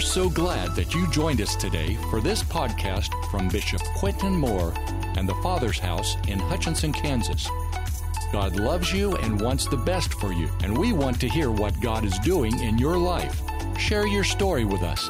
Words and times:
We're 0.00 0.06
so 0.06 0.30
glad 0.30 0.74
that 0.76 0.94
you 0.94 1.06
joined 1.08 1.42
us 1.42 1.54
today 1.54 1.96
for 2.08 2.22
this 2.22 2.42
podcast 2.42 3.12
from 3.30 3.50
Bishop 3.50 3.82
Quintin 3.98 4.34
Moore 4.34 4.72
and 5.18 5.28
the 5.28 5.34
Father's 5.42 5.78
House 5.78 6.16
in 6.26 6.38
Hutchinson, 6.38 6.90
Kansas. 6.90 7.46
God 8.32 8.56
loves 8.56 8.94
you 8.94 9.14
and 9.16 9.38
wants 9.38 9.66
the 9.66 9.76
best 9.76 10.14
for 10.14 10.32
you, 10.32 10.48
and 10.62 10.76
we 10.76 10.94
want 10.94 11.20
to 11.20 11.28
hear 11.28 11.50
what 11.50 11.78
God 11.82 12.06
is 12.06 12.18
doing 12.20 12.58
in 12.60 12.78
your 12.78 12.96
life. 12.96 13.42
Share 13.78 14.06
your 14.06 14.24
story 14.24 14.64
with 14.64 14.80
us 14.80 15.06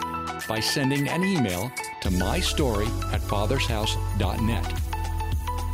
by 0.48 0.58
sending 0.58 1.08
an 1.08 1.22
email 1.22 1.70
to 2.00 2.08
mystory 2.08 2.88
at 3.12 3.20
fathershouse.net. 3.20 4.80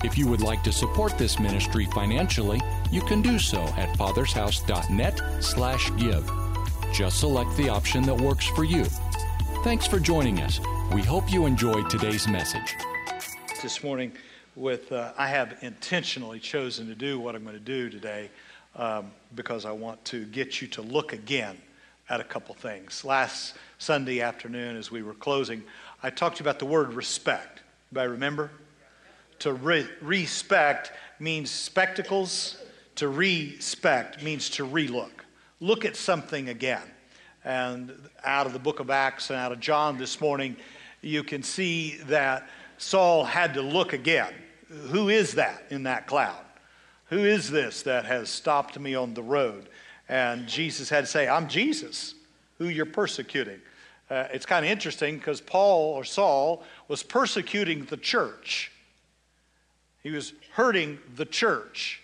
If 0.05 0.19
you 0.19 0.27
would 0.27 0.43
like 0.43 0.63
to 0.65 0.73
support 0.73 1.17
this 1.17 1.39
ministry 1.39 1.87
financially, 1.87 2.61
you 2.91 3.01
can 3.01 3.23
do 3.23 3.39
so 3.39 3.63
at 3.79 3.97
fathershouse.net 3.97 5.43
slash 5.43 5.91
give. 5.97 6.31
Just 6.93 7.21
select 7.21 7.57
the 7.57 7.71
option 7.71 8.03
that 8.03 8.21
works 8.21 8.47
for 8.47 8.65
you. 8.65 8.85
Thanks 9.63 9.87
for 9.87 9.99
joining 9.99 10.41
us. 10.41 10.61
We 10.93 11.03
hope 11.03 11.33
you 11.33 11.47
enjoyed 11.47 11.91
today's 11.91 12.29
message. 12.29 12.75
This 13.63 13.83
morning, 13.83 14.13
with 14.55 14.93
uh, 14.93 15.13
I 15.19 15.29
have 15.29 15.59
intentionally 15.63 16.39
chosen 16.39 16.87
to 16.87 16.95
do 16.95 17.19
what 17.19 17.35
I'm 17.35 17.43
going 17.43 17.57
to 17.57 17.61
do 17.61 17.91
today 17.91 18.31
um, 18.77 19.11
because 19.35 19.65
I 19.65 19.73
want 19.73 20.05
to 20.07 20.25
get 20.27 20.63
you 20.63 20.69
to 20.69 20.83
look 20.83 21.13
again 21.13 21.59
at 22.09 22.21
a 22.21 22.25
couple 22.25 22.55
things. 22.55 23.05
Last 23.05 23.55
Sunday 23.79 24.21
afternoon, 24.21 24.77
as 24.77 24.91
we 24.91 25.03
were 25.03 25.15
closing, 25.15 25.63
I 26.03 26.11
talked 26.11 26.37
to 26.37 26.45
you 26.45 26.49
about 26.49 26.59
the 26.59 26.67
word 26.67 26.93
respect. 26.93 27.63
Anybody 27.91 28.13
remember? 28.13 28.51
To 29.41 29.53
re- 29.53 29.89
respect 30.01 30.93
means 31.19 31.51
spectacles. 31.51 32.63
To 32.97 33.09
respect 33.09 34.23
means 34.23 34.49
to 34.51 34.67
relook 34.67 35.11
look 35.61 35.85
at 35.85 35.97
something 35.97 36.49
again. 36.49 36.83
And 37.47 37.93
out 38.25 38.47
of 38.47 38.53
the 38.53 38.59
book 38.59 38.81
of 38.81 38.91
Acts 38.91 39.31
and 39.31 39.39
out 39.39 39.53
of 39.53 39.61
John 39.61 39.97
this 39.99 40.21
morning, 40.21 40.57
you 41.01 41.23
can 41.23 41.45
see 41.45 41.99
that 42.09 42.49
Saul 42.77 43.25
had 43.25 43.55
to 43.55 43.63
look 43.63 43.93
again. 43.93 44.35
Who 44.89 45.11
is 45.11 45.35
that 45.35 45.63
in 45.71 45.85
that 45.85 46.09
cloud? 46.09 46.45
Who 47.11 47.19
is 47.19 47.49
this 47.49 47.83
that 47.83 48.05
has 48.05 48.29
stopped 48.29 48.77
me 48.81 48.97
on 48.97 49.15
the 49.15 49.23
road? 49.23 49.69
And 50.09 50.49
Jesus 50.49 50.91
had 50.91 51.03
to 51.03 51.07
say, 51.07 51.29
I'm 51.29 51.47
Jesus, 51.47 52.17
who 52.59 52.67
you're 52.67 52.85
persecuting. 52.85 53.61
Uh, 54.11 54.25
it's 54.33 54.45
kind 54.45 54.67
of 54.67 54.73
interesting 54.73 55.17
because 55.17 55.41
Paul 55.41 55.95
or 55.95 56.03
Saul 56.03 56.65
was 56.89 57.05
persecuting 57.05 57.85
the 57.85 57.97
church. 57.97 58.73
He 60.03 60.11
was 60.11 60.33
hurting 60.55 60.99
the 61.15 61.27
church. 61.27 62.03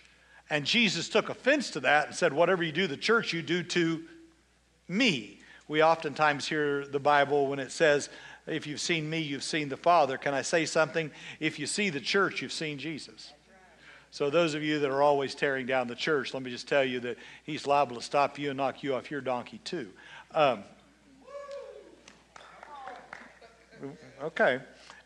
And 0.49 0.63
Jesus 0.63 1.09
took 1.09 1.27
offense 1.27 1.69
to 1.71 1.81
that 1.81 2.07
and 2.07 2.15
said, 2.15 2.31
Whatever 2.31 2.63
you 2.63 2.71
do 2.71 2.87
the 2.87 2.95
church, 2.95 3.33
you 3.33 3.41
do 3.41 3.61
to 3.63 4.03
me. 4.87 5.39
We 5.67 5.81
oftentimes 5.81 6.47
hear 6.47 6.85
the 6.85 6.99
Bible 6.99 7.47
when 7.47 7.59
it 7.59 7.71
says, 7.71 8.09
If 8.47 8.67
you've 8.67 8.81
seen 8.81 9.09
me, 9.09 9.19
you've 9.19 9.43
seen 9.43 9.69
the 9.69 9.77
Father. 9.77 10.17
Can 10.17 10.33
I 10.33 10.41
say 10.41 10.65
something? 10.65 11.11
If 11.39 11.59
you 11.59 11.67
see 11.67 11.89
the 11.89 12.01
church, 12.01 12.41
you've 12.41 12.51
seen 12.51 12.77
Jesus. 12.77 13.31
So, 14.11 14.29
those 14.29 14.53
of 14.53 14.61
you 14.61 14.77
that 14.79 14.91
are 14.91 15.01
always 15.01 15.33
tearing 15.33 15.65
down 15.65 15.87
the 15.87 15.95
church, 15.95 16.35
let 16.35 16.43
me 16.43 16.51
just 16.51 16.67
tell 16.67 16.83
you 16.83 16.99
that 16.99 17.17
he's 17.45 17.65
liable 17.65 17.95
to 17.95 18.01
stop 18.01 18.37
you 18.37 18.49
and 18.49 18.57
knock 18.57 18.83
you 18.83 18.93
off 18.93 19.09
your 19.09 19.21
donkey, 19.21 19.59
too. 19.63 19.89
Um, 20.35 20.63
okay. 24.21 24.59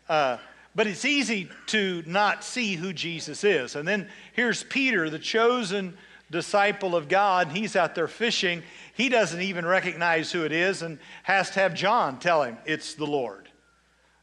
Uh, 0.08 0.36
but 0.74 0.86
it's 0.86 1.04
easy 1.04 1.48
to 1.68 2.02
not 2.06 2.44
see 2.44 2.74
who 2.74 2.92
Jesus 2.92 3.44
is. 3.44 3.76
And 3.76 3.88
then 3.88 4.08
here's 4.34 4.62
Peter, 4.62 5.08
the 5.10 5.18
chosen 5.18 5.96
disciple 6.30 6.94
of 6.94 7.08
God. 7.08 7.48
He's 7.48 7.76
out 7.76 7.94
there 7.94 8.08
fishing. 8.08 8.62
He 8.94 9.08
doesn't 9.08 9.40
even 9.40 9.64
recognize 9.64 10.32
who 10.32 10.44
it 10.44 10.52
is 10.52 10.82
and 10.82 10.98
has 11.22 11.50
to 11.50 11.60
have 11.60 11.74
John 11.74 12.18
tell 12.18 12.42
him 12.42 12.58
it's 12.64 12.94
the 12.94 13.06
Lord. 13.06 13.48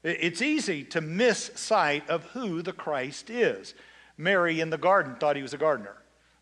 It's 0.04 0.42
easy 0.42 0.84
to 0.86 1.02
miss 1.02 1.52
sight 1.56 2.08
of 2.10 2.26
who 2.26 2.62
the 2.62 2.74
Christ 2.74 3.30
is. 3.30 3.74
Mary 4.18 4.62
in 4.62 4.70
the 4.70 4.78
garden 4.78 5.16
thought 5.16 5.36
he 5.36 5.42
was 5.42 5.54
a 5.54 5.58
gardener. 5.58 5.98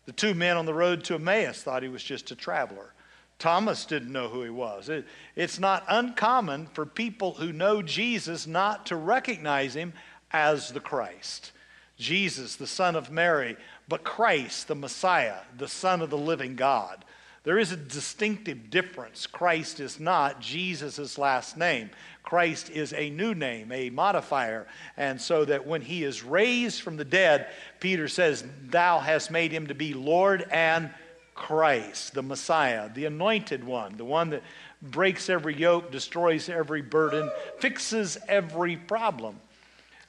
The 0.06 0.12
two 0.12 0.34
men 0.34 0.56
on 0.56 0.66
the 0.66 0.74
road 0.74 1.02
to 1.04 1.14
Emmaus 1.14 1.62
thought 1.62 1.82
he 1.82 1.88
was 1.88 2.04
just 2.04 2.30
a 2.30 2.36
traveler. 2.36 2.92
Thomas 3.38 3.84
didn't 3.84 4.12
know 4.12 4.28
who 4.28 4.42
he 4.42 4.50
was. 4.50 4.88
It, 4.88 5.06
it's 5.34 5.58
not 5.58 5.84
uncommon 5.88 6.66
for 6.72 6.86
people 6.86 7.32
who 7.32 7.52
know 7.52 7.82
Jesus 7.82 8.46
not 8.46 8.86
to 8.86 8.96
recognize 8.96 9.74
him 9.74 9.92
as 10.30 10.70
the 10.70 10.80
Christ. 10.80 11.52
Jesus, 11.96 12.56
the 12.56 12.66
Son 12.66 12.96
of 12.96 13.10
Mary, 13.10 13.56
but 13.88 14.04
Christ, 14.04 14.68
the 14.68 14.74
Messiah, 14.74 15.40
the 15.56 15.68
Son 15.68 16.00
of 16.00 16.10
the 16.10 16.18
living 16.18 16.56
God. 16.56 17.04
There 17.44 17.58
is 17.58 17.72
a 17.72 17.76
distinctive 17.76 18.70
difference. 18.70 19.26
Christ 19.26 19.78
is 19.78 20.00
not 20.00 20.40
Jesus' 20.40 21.18
last 21.18 21.58
name. 21.58 21.90
Christ 22.22 22.70
is 22.70 22.94
a 22.94 23.10
new 23.10 23.34
name, 23.34 23.70
a 23.70 23.90
modifier. 23.90 24.66
And 24.96 25.20
so 25.20 25.44
that 25.44 25.66
when 25.66 25.82
he 25.82 26.04
is 26.04 26.24
raised 26.24 26.80
from 26.80 26.96
the 26.96 27.04
dead, 27.04 27.48
Peter 27.80 28.08
says, 28.08 28.44
Thou 28.70 28.98
hast 28.98 29.30
made 29.30 29.52
him 29.52 29.66
to 29.66 29.74
be 29.74 29.92
Lord 29.92 30.46
and 30.50 30.88
Christ, 31.34 32.14
the 32.14 32.22
Messiah, 32.22 32.88
the 32.94 33.04
anointed 33.04 33.62
one, 33.62 33.98
the 33.98 34.04
one 34.06 34.30
that 34.30 34.42
breaks 34.80 35.28
every 35.28 35.54
yoke, 35.54 35.90
destroys 35.90 36.48
every 36.48 36.80
burden, 36.80 37.30
fixes 37.58 38.16
every 38.26 38.76
problem. 38.76 39.38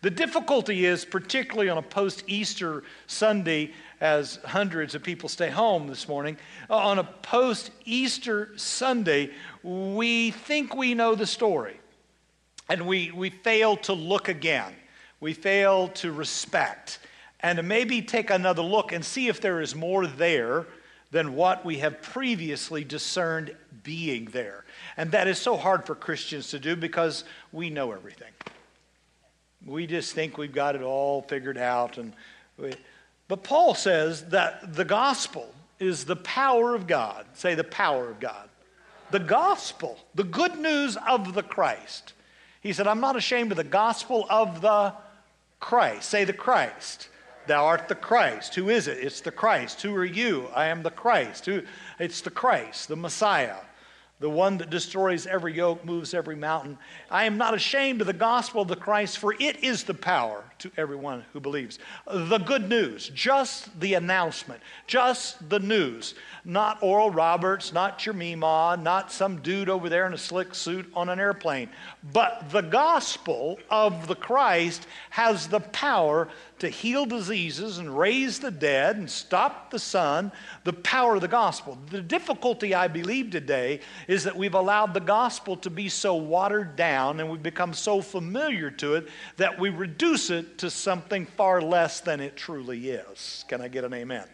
The 0.06 0.12
difficulty 0.12 0.86
is, 0.86 1.04
particularly 1.04 1.68
on 1.68 1.80
a 1.80 1.82
post 1.82 2.26
Easter 2.28 2.84
Sunday, 3.08 3.72
as 4.00 4.36
hundreds 4.46 4.94
of 4.94 5.02
people 5.02 5.28
stay 5.30 5.50
home 5.50 5.88
this 5.88 6.08
morning, 6.08 6.38
uh, 6.70 6.78
on 6.78 7.00
a 7.00 7.04
post 7.04 7.72
Easter 7.86 8.52
Sunday, 8.56 9.32
we 9.64 10.30
think 10.30 10.76
we 10.76 10.94
know 10.94 11.16
the 11.16 11.26
story. 11.26 11.80
And 12.70 12.86
we, 12.86 13.10
we 13.10 13.32
fail 13.32 13.78
to 13.78 13.94
look 13.94 14.30
again. 14.30 14.76
We 15.22 15.34
fail 15.34 15.88
to 15.88 16.12
respect 16.12 17.00
and 17.40 17.58
to 17.58 17.64
maybe 17.64 18.04
take 18.04 18.30
another 18.30 18.62
look 18.62 18.92
and 18.92 19.04
see 19.04 19.28
if 19.28 19.42
there 19.42 19.60
is 19.60 19.74
more 19.74 20.06
there 20.06 20.68
than 21.10 21.34
what 21.36 21.66
we 21.66 21.80
have 21.80 22.04
previously 22.04 22.84
discerned 22.84 23.56
being 23.82 24.26
there. 24.26 24.66
And 24.98 25.12
that 25.14 25.28
is 25.28 25.40
so 25.40 25.58
hard 25.58 25.84
for 25.84 25.96
Christians 25.96 26.50
to 26.50 26.60
do 26.60 26.76
because 26.76 27.24
we 27.52 27.72
know 27.72 27.92
everything. 27.92 28.34
We 29.66 29.88
just 29.88 30.14
think 30.14 30.38
we've 30.38 30.54
got 30.54 30.76
it 30.76 30.82
all 30.82 31.24
figured 31.24 31.58
out. 31.58 31.98
And 31.98 32.14
we, 32.58 32.74
but 33.28 33.44
Paul 33.44 33.74
says 33.74 34.30
that 34.30 34.76
the 34.76 34.86
gospel 34.86 35.54
is 35.80 36.06
the 36.06 36.16
power 36.16 36.76
of 36.76 36.88
God. 36.88 37.26
Say 37.34 37.56
the 37.56 37.64
power 37.64 38.10
of 38.10 38.20
God. 38.20 38.50
The 39.12 39.20
gospel, 39.20 39.98
the 40.14 40.24
good 40.24 40.58
news 40.60 40.98
of 41.08 41.34
the 41.34 41.44
Christ. 41.44 42.14
He 42.62 42.74
said, 42.74 42.88
I'm 42.88 43.02
not 43.02 43.16
ashamed 43.16 43.52
of 43.52 43.58
the 43.58 43.64
gospel 43.64 44.26
of 44.30 44.62
the 44.62 44.94
Christ. 45.60 46.10
Say 46.10 46.24
the 46.24 46.34
Christ. 46.34 47.10
Thou 47.48 47.66
art 47.66 47.88
the 47.88 47.96
Christ. 47.96 48.56
Who 48.56 48.70
is 48.70 48.88
it? 48.88 48.98
It's 48.98 49.22
the 49.22 49.32
Christ. 49.32 49.82
Who 49.82 49.96
are 49.96 50.06
you? 50.06 50.48
I 50.56 50.68
am 50.68 50.82
the 50.82 50.92
Christ. 50.92 51.46
Who? 51.46 51.62
It's 52.00 52.22
the 52.22 52.32
Christ, 52.32 52.88
the 52.88 52.96
Messiah, 52.96 53.58
the 54.20 54.30
one 54.30 54.58
that 54.60 54.70
destroys 54.70 55.28
every 55.28 55.54
yoke, 55.54 55.84
moves 55.84 56.14
every 56.14 56.38
mountain. 56.38 56.78
I 57.12 57.26
am 57.26 57.38
not 57.38 57.54
ashamed 57.54 58.00
of 58.00 58.08
the 58.08 58.14
gospel 58.14 58.62
of 58.62 58.70
the 58.70 58.76
Christ, 58.76 59.18
for 59.18 59.34
it 59.34 59.62
is 59.62 59.84
the 59.84 59.94
power 59.94 60.46
to 60.60 60.72
everyone 60.78 61.26
who 61.34 61.42
believes. 61.42 61.80
The 62.10 62.38
good 62.38 62.70
news, 62.70 63.10
just 63.14 63.78
the 63.80 63.96
announcement, 63.96 64.62
just 64.88 65.50
the 65.50 65.60
news. 65.60 66.16
Not 66.46 66.82
Oral 66.82 67.12
Roberts, 67.12 67.74
not 67.74 68.06
your 68.06 68.14
Mima, 68.14 68.80
not 68.82 69.12
some 69.12 69.42
dude 69.42 69.68
over 69.68 69.90
there 69.90 70.08
in 70.08 70.14
a 70.14 70.18
slick 70.18 70.56
suit 70.56 70.90
on 70.94 71.10
an 71.10 71.20
airplane. 71.20 71.70
But 72.14 72.50
the 72.52 72.62
gospel 72.62 73.60
of 73.70 74.08
the 74.08 74.16
Christ 74.16 74.88
has 75.10 75.48
the 75.48 75.60
power 75.60 76.30
to 76.60 76.70
heal 76.70 77.06
diseases 77.06 77.78
and 77.78 77.98
raise 77.98 78.40
the 78.40 78.52
dead 78.52 78.96
and 78.96 79.10
stop 79.10 79.72
the 79.72 79.80
sun, 79.80 80.32
the 80.64 80.74
power 80.74 81.16
of 81.16 81.22
the 81.22 81.28
gospel. 81.28 81.78
The 81.90 82.02
difficulty, 82.02 82.74
I 82.74 82.88
believe, 82.88 83.32
today 83.32 83.82
is 84.08 84.24
that 84.24 84.36
we've 84.36 84.54
allowed 84.54 84.94
the 84.94 85.00
gospel 85.00 85.58
to 85.58 85.70
be 85.70 85.90
so 85.90 86.16
watered 86.16 86.76
down 86.76 87.20
and 87.20 87.30
we've 87.30 87.44
become 87.44 87.74
so 87.74 88.02
familiar 88.02 88.72
to 88.72 88.96
it 88.96 89.08
that 89.38 89.60
we 89.60 89.70
reduce 89.70 90.30
it 90.30 90.58
to 90.60 90.70
something 90.70 91.26
far 91.26 91.62
less 91.62 92.00
than 92.00 92.20
it 92.20 92.36
truly 92.36 92.90
is. 92.90 93.44
Can 93.48 93.62
I 93.62 93.68
get 93.68 93.84
an 93.84 93.94
amen? 93.94 94.26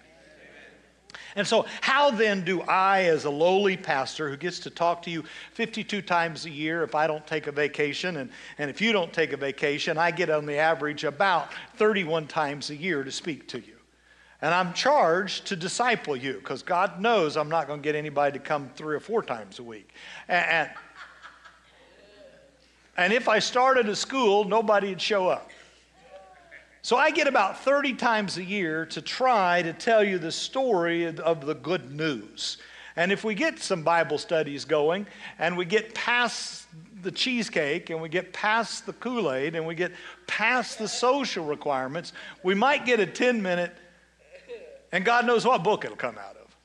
And 1.35 1.47
so, 1.47 1.65
how 1.81 2.11
then 2.11 2.43
do 2.43 2.61
I, 2.61 3.03
as 3.03 3.25
a 3.25 3.29
lowly 3.29 3.77
pastor 3.77 4.29
who 4.29 4.37
gets 4.37 4.59
to 4.59 4.69
talk 4.69 5.01
to 5.03 5.09
you 5.09 5.23
52 5.53 6.01
times 6.01 6.45
a 6.45 6.49
year 6.49 6.83
if 6.83 6.95
I 6.95 7.07
don't 7.07 7.25
take 7.25 7.47
a 7.47 7.51
vacation, 7.51 8.17
and, 8.17 8.29
and 8.57 8.69
if 8.69 8.81
you 8.81 8.91
don't 8.91 9.13
take 9.13 9.33
a 9.33 9.37
vacation, 9.37 9.97
I 9.97 10.11
get 10.11 10.29
on 10.29 10.45
the 10.45 10.57
average 10.57 11.03
about 11.03 11.49
31 11.75 12.27
times 12.27 12.69
a 12.69 12.75
year 12.75 13.03
to 13.03 13.11
speak 13.11 13.47
to 13.49 13.59
you. 13.59 13.75
And 14.41 14.53
I'm 14.53 14.73
charged 14.73 15.47
to 15.47 15.55
disciple 15.55 16.15
you 16.15 16.33
because 16.33 16.63
God 16.63 16.99
knows 16.99 17.37
I'm 17.37 17.49
not 17.49 17.67
going 17.67 17.79
to 17.79 17.83
get 17.83 17.95
anybody 17.95 18.39
to 18.39 18.43
come 18.43 18.69
three 18.75 18.95
or 18.95 18.99
four 18.99 19.21
times 19.21 19.59
a 19.59 19.63
week. 19.63 19.93
And, 20.27 20.45
and, 20.45 20.69
and 22.97 23.13
if 23.13 23.29
I 23.29 23.39
started 23.39 23.87
a 23.87 23.95
school, 23.95 24.43
nobody 24.43 24.89
would 24.89 25.01
show 25.01 25.27
up. 25.27 25.49
So 26.83 26.97
I 26.97 27.11
get 27.11 27.27
about 27.27 27.63
30 27.63 27.93
times 27.93 28.37
a 28.37 28.43
year 28.43 28.87
to 28.87 29.01
try 29.01 29.61
to 29.61 29.71
tell 29.71 30.03
you 30.03 30.17
the 30.17 30.31
story 30.31 31.05
of 31.05 31.45
the 31.45 31.53
good 31.53 31.91
news. 31.91 32.57
And 32.95 33.11
if 33.11 33.23
we 33.23 33.35
get 33.35 33.59
some 33.59 33.83
Bible 33.83 34.17
studies 34.17 34.65
going 34.65 35.05
and 35.37 35.55
we 35.55 35.65
get 35.65 35.93
past 35.93 36.65
the 37.03 37.11
cheesecake 37.11 37.89
and 37.89 38.01
we 38.01 38.09
get 38.09 38.33
past 38.33 38.85
the 38.85 38.93
Kool 38.93 39.31
Aid 39.31 39.55
and 39.55 39.65
we 39.65 39.75
get 39.75 39.91
past 40.25 40.79
the 40.79 40.87
social 40.87 41.45
requirements, 41.45 42.13
we 42.43 42.55
might 42.55 42.85
get 42.85 42.99
a 42.99 43.05
10 43.05 43.41
minute, 43.41 43.73
and 44.91 45.05
God 45.05 45.25
knows 45.25 45.45
what 45.45 45.63
book 45.63 45.85
it'll 45.85 45.95
come 45.95 46.17
out 46.17 46.35
of. 46.35 46.55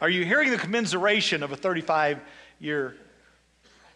Are 0.00 0.10
you 0.10 0.24
hearing 0.24 0.50
the 0.50 0.58
commiseration 0.58 1.44
of 1.44 1.52
a 1.52 1.56
35 1.56 2.20
year 2.58 2.96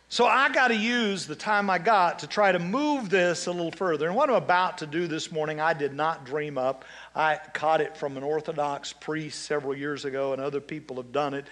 so 0.08 0.24
I 0.24 0.50
got 0.50 0.68
to 0.68 0.76
use 0.76 1.26
the 1.26 1.34
time 1.34 1.68
I 1.68 1.78
got 1.78 2.20
to 2.20 2.28
try 2.28 2.52
to 2.52 2.60
move 2.60 3.10
this 3.10 3.48
a 3.48 3.50
little 3.50 3.72
further. 3.72 4.06
And 4.06 4.14
what 4.14 4.30
I'm 4.30 4.36
about 4.36 4.78
to 4.78 4.86
do 4.86 5.08
this 5.08 5.32
morning, 5.32 5.58
I 5.58 5.72
did 5.72 5.92
not 5.92 6.24
dream 6.24 6.56
up. 6.56 6.84
I 7.14 7.40
caught 7.54 7.80
it 7.80 7.96
from 7.96 8.16
an 8.16 8.22
Orthodox 8.22 8.92
priest 8.92 9.42
several 9.42 9.76
years 9.76 10.04
ago, 10.04 10.32
and 10.32 10.40
other 10.40 10.60
people 10.60 10.96
have 10.96 11.10
done 11.10 11.34
it. 11.34 11.46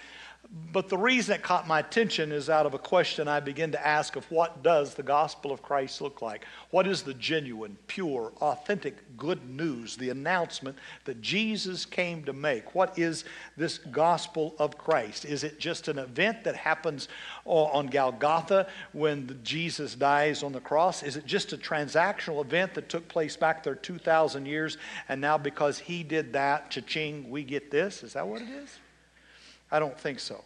But 0.71 0.89
the 0.89 0.97
reason 0.97 1.35
it 1.35 1.41
caught 1.41 1.67
my 1.67 1.79
attention 1.79 2.31
is 2.31 2.49
out 2.49 2.65
of 2.65 2.73
a 2.73 2.79
question 2.79 3.27
I 3.27 3.39
begin 3.39 3.71
to 3.71 3.87
ask 3.87 4.15
of 4.15 4.29
what 4.29 4.61
does 4.61 4.93
the 4.93 5.03
gospel 5.03 5.51
of 5.51 5.61
Christ 5.61 6.01
look 6.01 6.21
like? 6.21 6.45
What 6.69 6.85
is 6.85 7.01
the 7.01 7.13
genuine, 7.13 7.77
pure, 7.87 8.31
authentic 8.41 9.17
good 9.17 9.49
news, 9.49 9.95
the 9.95 10.09
announcement 10.09 10.77
that 11.05 11.21
Jesus 11.21 11.85
came 11.85 12.23
to 12.25 12.33
make? 12.33 12.75
What 12.75 12.99
is 12.99 13.23
this 13.57 13.77
gospel 13.77 14.53
of 14.59 14.77
Christ? 14.77 15.25
Is 15.25 15.43
it 15.43 15.59
just 15.59 15.87
an 15.87 15.97
event 15.97 16.43
that 16.43 16.55
happens 16.55 17.07
on 17.45 17.87
Golgotha 17.87 18.67
when 18.91 19.39
Jesus 19.43 19.95
dies 19.95 20.43
on 20.43 20.51
the 20.51 20.59
cross? 20.59 21.03
Is 21.03 21.15
it 21.15 21.25
just 21.25 21.53
a 21.53 21.57
transactional 21.57 22.43
event 22.43 22.73
that 22.75 22.89
took 22.89 23.07
place 23.07 23.35
back 23.35 23.63
there 23.63 23.75
2,000 23.75 24.45
years 24.45 24.77
and 25.09 25.21
now 25.21 25.37
because 25.37 25.79
he 25.79 26.03
did 26.03 26.33
that, 26.33 26.69
cha-ching, 26.69 27.29
we 27.29 27.43
get 27.43 27.71
this? 27.71 28.03
Is 28.03 28.13
that 28.13 28.27
what 28.27 28.41
it 28.41 28.49
is? 28.49 28.79
I 29.71 29.79
don't 29.79 29.99
think 29.99 30.19
so. 30.19 30.43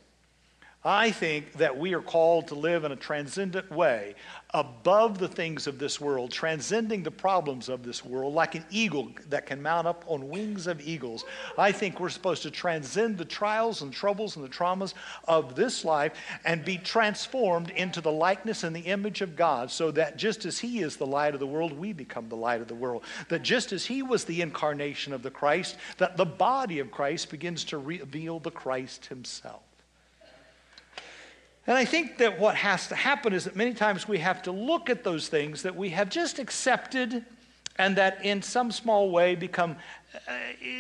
I 0.83 1.11
think 1.11 1.53
that 1.53 1.77
we 1.77 1.93
are 1.93 2.01
called 2.01 2.47
to 2.49 2.55
live 2.55 2.85
in 2.85 2.91
a 2.91 2.95
transcendent 2.95 3.69
way 3.69 4.15
above 4.53 5.19
the 5.19 5.27
things 5.27 5.67
of 5.67 5.77
this 5.77 6.01
world, 6.01 6.31
transcending 6.31 7.03
the 7.03 7.11
problems 7.11 7.69
of 7.69 7.83
this 7.83 8.03
world, 8.03 8.33
like 8.33 8.55
an 8.55 8.65
eagle 8.71 9.11
that 9.29 9.45
can 9.45 9.61
mount 9.61 9.85
up 9.85 10.03
on 10.07 10.27
wings 10.27 10.65
of 10.65 10.81
eagles. 10.81 11.23
I 11.57 11.71
think 11.71 11.99
we're 11.99 12.09
supposed 12.09 12.41
to 12.43 12.51
transcend 12.51 13.17
the 13.17 13.25
trials 13.25 13.83
and 13.83 13.93
troubles 13.93 14.35
and 14.35 14.43
the 14.43 14.49
traumas 14.49 14.95
of 15.27 15.55
this 15.55 15.85
life 15.85 16.13
and 16.45 16.65
be 16.65 16.77
transformed 16.77 17.69
into 17.71 18.01
the 18.01 18.11
likeness 18.11 18.63
and 18.63 18.75
the 18.75 18.81
image 18.81 19.21
of 19.21 19.35
God, 19.35 19.69
so 19.69 19.91
that 19.91 20.17
just 20.17 20.45
as 20.45 20.57
He 20.57 20.79
is 20.79 20.97
the 20.97 21.05
light 21.05 21.35
of 21.35 21.39
the 21.39 21.47
world, 21.47 21.71
we 21.71 21.93
become 21.93 22.27
the 22.27 22.35
light 22.35 22.61
of 22.61 22.67
the 22.67 22.75
world. 22.75 23.03
That 23.27 23.43
just 23.43 23.71
as 23.71 23.85
He 23.85 24.01
was 24.01 24.25
the 24.25 24.41
incarnation 24.41 25.13
of 25.13 25.21
the 25.21 25.31
Christ, 25.31 25.77
that 25.97 26.17
the 26.17 26.25
body 26.25 26.79
of 26.79 26.89
Christ 26.89 27.29
begins 27.29 27.63
to 27.65 27.77
reveal 27.77 28.39
the 28.39 28.51
Christ 28.51 29.05
Himself. 29.05 29.61
And 31.69 31.77
I 31.77 31.85
think 31.85 32.17
that 32.17 32.39
what 32.39 32.55
has 32.55 32.87
to 32.87 32.95
happen 32.95 33.31
is 33.31 33.43
that 33.43 33.55
many 33.55 33.75
times 33.75 34.07
we 34.07 34.17
have 34.17 34.41
to 34.41 34.51
look 34.51 34.89
at 34.89 35.03
those 35.03 35.27
things 35.29 35.61
that 35.61 35.75
we 35.75 35.91
have 35.91 36.09
just 36.09 36.39
accepted 36.39 37.23
and 37.77 37.95
that 37.95 38.25
in 38.25 38.41
some 38.41 38.71
small 38.71 39.11
way 39.11 39.35
become 39.35 39.75
uh, 40.27 40.31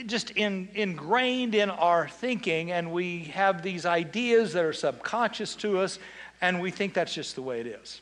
just 0.07 0.31
in, 0.31 0.67
ingrained 0.73 1.53
in 1.53 1.69
our 1.69 2.09
thinking, 2.09 2.71
and 2.71 2.91
we 2.91 3.25
have 3.25 3.61
these 3.61 3.85
ideas 3.85 4.51
that 4.53 4.65
are 4.65 4.73
subconscious 4.73 5.53
to 5.57 5.77
us, 5.77 5.99
and 6.41 6.59
we 6.59 6.71
think 6.71 6.95
that's 6.95 7.13
just 7.13 7.35
the 7.35 7.41
way 7.43 7.59
it 7.59 7.67
is. 7.67 8.01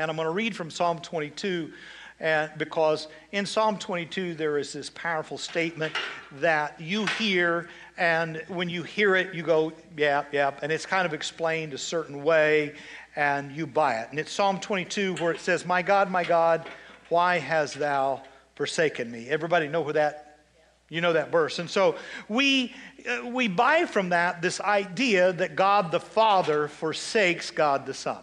And 0.00 0.10
I'm 0.10 0.16
going 0.16 0.26
to 0.26 0.32
read 0.32 0.56
from 0.56 0.72
Psalm 0.72 0.98
22 0.98 1.72
and 2.18 2.50
because 2.56 3.08
in 3.32 3.44
Psalm 3.44 3.78
22, 3.78 4.34
there 4.34 4.56
is 4.56 4.72
this 4.72 4.88
powerful 4.90 5.36
statement 5.36 5.92
that 6.40 6.80
you 6.80 7.04
hear, 7.06 7.68
and 7.98 8.42
when 8.48 8.68
you 8.68 8.82
hear 8.82 9.16
it, 9.16 9.34
you 9.34 9.42
go, 9.42 9.72
yeah, 9.96 10.24
yeah, 10.32 10.52
and 10.62 10.70
it's 10.70 10.86
kind 10.86 11.06
of 11.06 11.14
explained 11.14 11.74
a 11.74 11.78
certain 11.78 12.22
way, 12.22 12.74
and 13.14 13.50
you 13.52 13.66
buy 13.66 13.96
it. 14.00 14.08
And 14.10 14.18
it's 14.18 14.32
Psalm 14.32 14.60
22 14.60 15.14
where 15.14 15.32
it 15.32 15.40
says, 15.40 15.64
My 15.64 15.82
God, 15.82 16.10
my 16.10 16.24
God, 16.24 16.68
why 17.08 17.38
hast 17.38 17.78
thou 17.78 18.22
forsaken 18.54 19.10
me? 19.10 19.28
Everybody 19.28 19.68
know 19.68 19.82
who 19.82 19.92
that 19.94 20.26
you 20.88 21.00
know 21.00 21.14
that 21.14 21.32
verse. 21.32 21.58
And 21.58 21.68
so 21.68 21.96
we, 22.28 22.74
uh, 23.08 23.26
we 23.26 23.48
buy 23.48 23.86
from 23.86 24.10
that 24.10 24.40
this 24.40 24.60
idea 24.60 25.32
that 25.32 25.56
God 25.56 25.90
the 25.90 26.00
Father 26.00 26.68
forsakes 26.68 27.50
God 27.50 27.86
the 27.86 27.94
Son. 27.94 28.22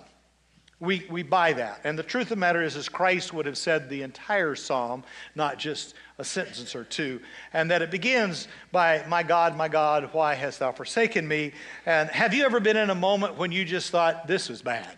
We, 0.79 1.05
we 1.09 1.23
buy 1.23 1.53
that. 1.53 1.81
And 1.83 1.97
the 1.97 2.03
truth 2.03 2.23
of 2.23 2.29
the 2.29 2.35
matter 2.37 2.61
is, 2.61 2.75
is 2.75 2.89
Christ 2.89 3.33
would 3.33 3.45
have 3.45 3.57
said 3.57 3.89
the 3.89 4.01
entire 4.01 4.55
psalm, 4.55 5.03
not 5.35 5.57
just 5.57 5.93
a 6.17 6.23
sentence 6.23 6.75
or 6.75 6.83
two. 6.83 7.19
And 7.53 7.71
that 7.71 7.81
it 7.81 7.91
begins 7.91 8.47
by, 8.71 9.03
My 9.07 9.23
God, 9.23 9.55
my 9.57 9.67
God, 9.67 10.09
why 10.13 10.35
hast 10.35 10.59
thou 10.59 10.71
forsaken 10.71 11.27
me? 11.27 11.53
And 11.85 12.09
have 12.09 12.33
you 12.33 12.45
ever 12.45 12.59
been 12.59 12.77
in 12.77 12.89
a 12.89 12.95
moment 12.95 13.37
when 13.37 13.51
you 13.51 13.65
just 13.65 13.89
thought, 13.89 14.27
this 14.27 14.49
was 14.49 14.61
bad? 14.61 14.89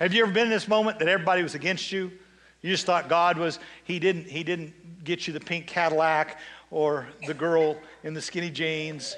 Have 0.00 0.12
you 0.12 0.22
ever 0.24 0.32
been 0.32 0.44
in 0.44 0.50
this 0.50 0.68
moment 0.68 0.98
that 0.98 1.08
everybody 1.08 1.42
was 1.42 1.54
against 1.54 1.92
you? 1.92 2.10
You 2.60 2.70
just 2.70 2.86
thought 2.86 3.08
God 3.08 3.38
was, 3.38 3.58
he 3.84 3.98
didn't, 3.98 4.26
he 4.26 4.42
didn't 4.42 5.04
get 5.04 5.26
you 5.26 5.32
the 5.32 5.40
pink 5.40 5.66
Cadillac 5.66 6.38
or 6.70 7.08
the 7.26 7.34
girl 7.34 7.76
in 8.02 8.14
the 8.14 8.22
skinny 8.22 8.50
jeans 8.50 9.16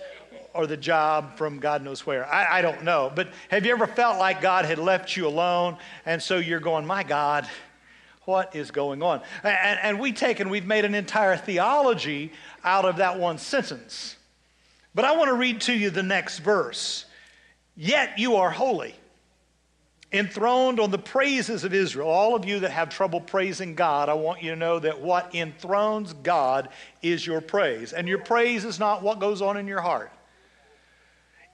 or 0.55 0.67
the 0.67 0.77
job 0.77 1.37
from 1.37 1.59
God 1.59 1.83
knows 1.83 2.07
where. 2.07 2.27
I, 2.27 2.59
I, 2.59 2.63
don't 2.63 2.85
know. 2.85 3.13
But 3.15 3.29
have 3.51 3.67
you 3.67 3.73
ever 3.73 3.87
felt 3.87 4.19
like 4.19 4.41
God 4.41 4.65
had 4.65 4.79
left 4.79 5.17
you 5.17 5.27
alone? 5.27 5.77
And 6.07 6.23
so 6.23 6.39
you're 6.39 6.61
going, 6.61 6.87
My 6.87 7.03
God, 7.03 7.49
what 8.25 8.55
is 8.55 8.71
going 8.71 9.03
on? 9.03 9.23
And, 9.43 9.79
and 9.83 10.01
we 10.01 10.13
take 10.13 10.41
and 10.41 10.51
we've 10.51 10.67
made 10.67 10.85
an 10.85 10.95
entire 10.95 11.37
theology 11.37 12.33
out 12.63 12.85
of 12.85 12.97
that 12.97 13.19
one 13.19 13.39
sentence. 13.39 14.17
But 14.95 15.05
I 15.05 15.17
want 15.17 15.29
to 15.29 15.35
read 15.35 15.61
to 15.63 15.73
you 15.73 15.91
the 15.91 16.03
next 16.03 16.39
verse. 16.39 17.07
Yet 17.77 18.19
you 18.19 18.37
are 18.37 18.51
holy, 18.51 18.95
enthroned 20.13 20.79
on 20.79 20.93
the 20.93 20.99
praises 20.99 21.65
of 21.65 21.75
Israel. 21.75 22.09
All 22.09 22.37
of 22.37 22.45
you 22.45 22.61
that 22.61 22.71
have 22.71 22.89
trouble 22.89 23.21
praising 23.21 23.75
God, 23.75 24.09
I 24.09 24.15
want 24.15 24.43
you 24.43 24.51
to 24.51 24.57
know 24.57 24.79
that 24.79 25.01
what 25.01 25.35
enthrones 25.35 26.13
God 26.23 26.69
is 27.03 27.27
your 27.27 27.41
praise. 27.41 27.93
And 27.93 28.07
your 28.07 28.19
praise 28.19 28.65
is 28.65 28.79
not 28.79 29.03
what 29.03 29.19
goes 29.19 29.43
on 29.43 29.57
in 29.57 29.67
your 29.67 29.81
heart. 29.81 30.13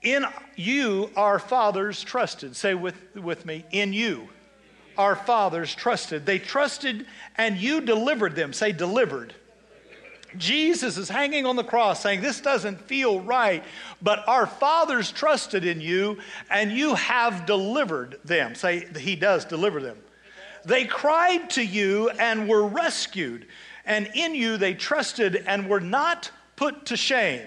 In 0.03 0.25
you, 0.55 1.09
our 1.15 1.39
fathers 1.39 2.03
trusted. 2.03 2.55
Say 2.55 2.75
with, 2.75 2.95
with 3.15 3.45
me, 3.45 3.65
in 3.71 3.93
you, 3.93 4.29
our 5.01 5.15
fathers 5.15 5.73
trusted. 5.73 6.25
They 6.25 6.37
trusted 6.39 7.07
and 7.35 7.57
you 7.57 7.81
delivered 7.81 8.35
them. 8.35 8.53
Say, 8.53 8.71
delivered. 8.71 9.33
Jesus 10.37 10.97
is 10.97 11.09
hanging 11.09 11.45
on 11.45 11.55
the 11.55 11.63
cross 11.63 12.01
saying, 12.01 12.21
This 12.21 12.39
doesn't 12.39 12.79
feel 12.81 13.19
right, 13.19 13.63
but 14.01 14.25
our 14.27 14.45
fathers 14.45 15.11
trusted 15.11 15.65
in 15.65 15.81
you 15.81 16.19
and 16.49 16.71
you 16.71 16.95
have 16.95 17.45
delivered 17.45 18.19
them. 18.23 18.55
Say, 18.55 18.87
He 18.97 19.15
does 19.15 19.43
deliver 19.43 19.81
them. 19.81 19.97
They 20.63 20.85
cried 20.85 21.49
to 21.51 21.65
you 21.65 22.09
and 22.11 22.47
were 22.47 22.65
rescued, 22.65 23.47
and 23.83 24.07
in 24.13 24.35
you 24.35 24.57
they 24.57 24.75
trusted 24.75 25.43
and 25.47 25.67
were 25.67 25.81
not 25.81 26.29
put 26.55 26.85
to 26.85 26.95
shame. 26.95 27.41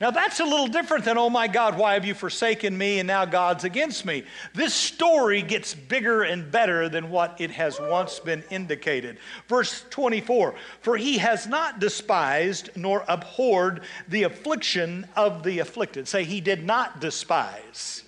Now, 0.00 0.10
that's 0.10 0.40
a 0.40 0.44
little 0.44 0.66
different 0.66 1.04
than, 1.04 1.18
oh 1.18 1.28
my 1.28 1.46
God, 1.46 1.76
why 1.76 1.92
have 1.92 2.06
you 2.06 2.14
forsaken 2.14 2.76
me 2.76 3.00
and 3.00 3.06
now 3.06 3.26
God's 3.26 3.64
against 3.64 4.06
me? 4.06 4.24
This 4.54 4.72
story 4.72 5.42
gets 5.42 5.74
bigger 5.74 6.22
and 6.22 6.50
better 6.50 6.88
than 6.88 7.10
what 7.10 7.38
it 7.38 7.50
has 7.50 7.78
once 7.78 8.18
been 8.18 8.42
indicated. 8.48 9.18
Verse 9.46 9.84
24 9.90 10.54
For 10.80 10.96
he 10.96 11.18
has 11.18 11.46
not 11.46 11.80
despised 11.80 12.70
nor 12.76 13.04
abhorred 13.08 13.82
the 14.08 14.22
affliction 14.22 15.06
of 15.16 15.42
the 15.42 15.58
afflicted. 15.58 16.08
Say, 16.08 16.24
he 16.24 16.40
did 16.40 16.64
not 16.64 17.00
despise. 17.00 18.04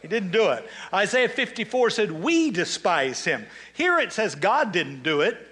He 0.00 0.06
didn't 0.06 0.30
do 0.30 0.50
it. 0.50 0.68
Isaiah 0.94 1.28
54 1.28 1.90
said, 1.90 2.12
We 2.12 2.52
despise 2.52 3.24
him. 3.24 3.46
Here 3.72 3.98
it 3.98 4.12
says 4.12 4.36
God 4.36 4.70
didn't 4.70 5.02
do 5.02 5.22
it. 5.22 5.48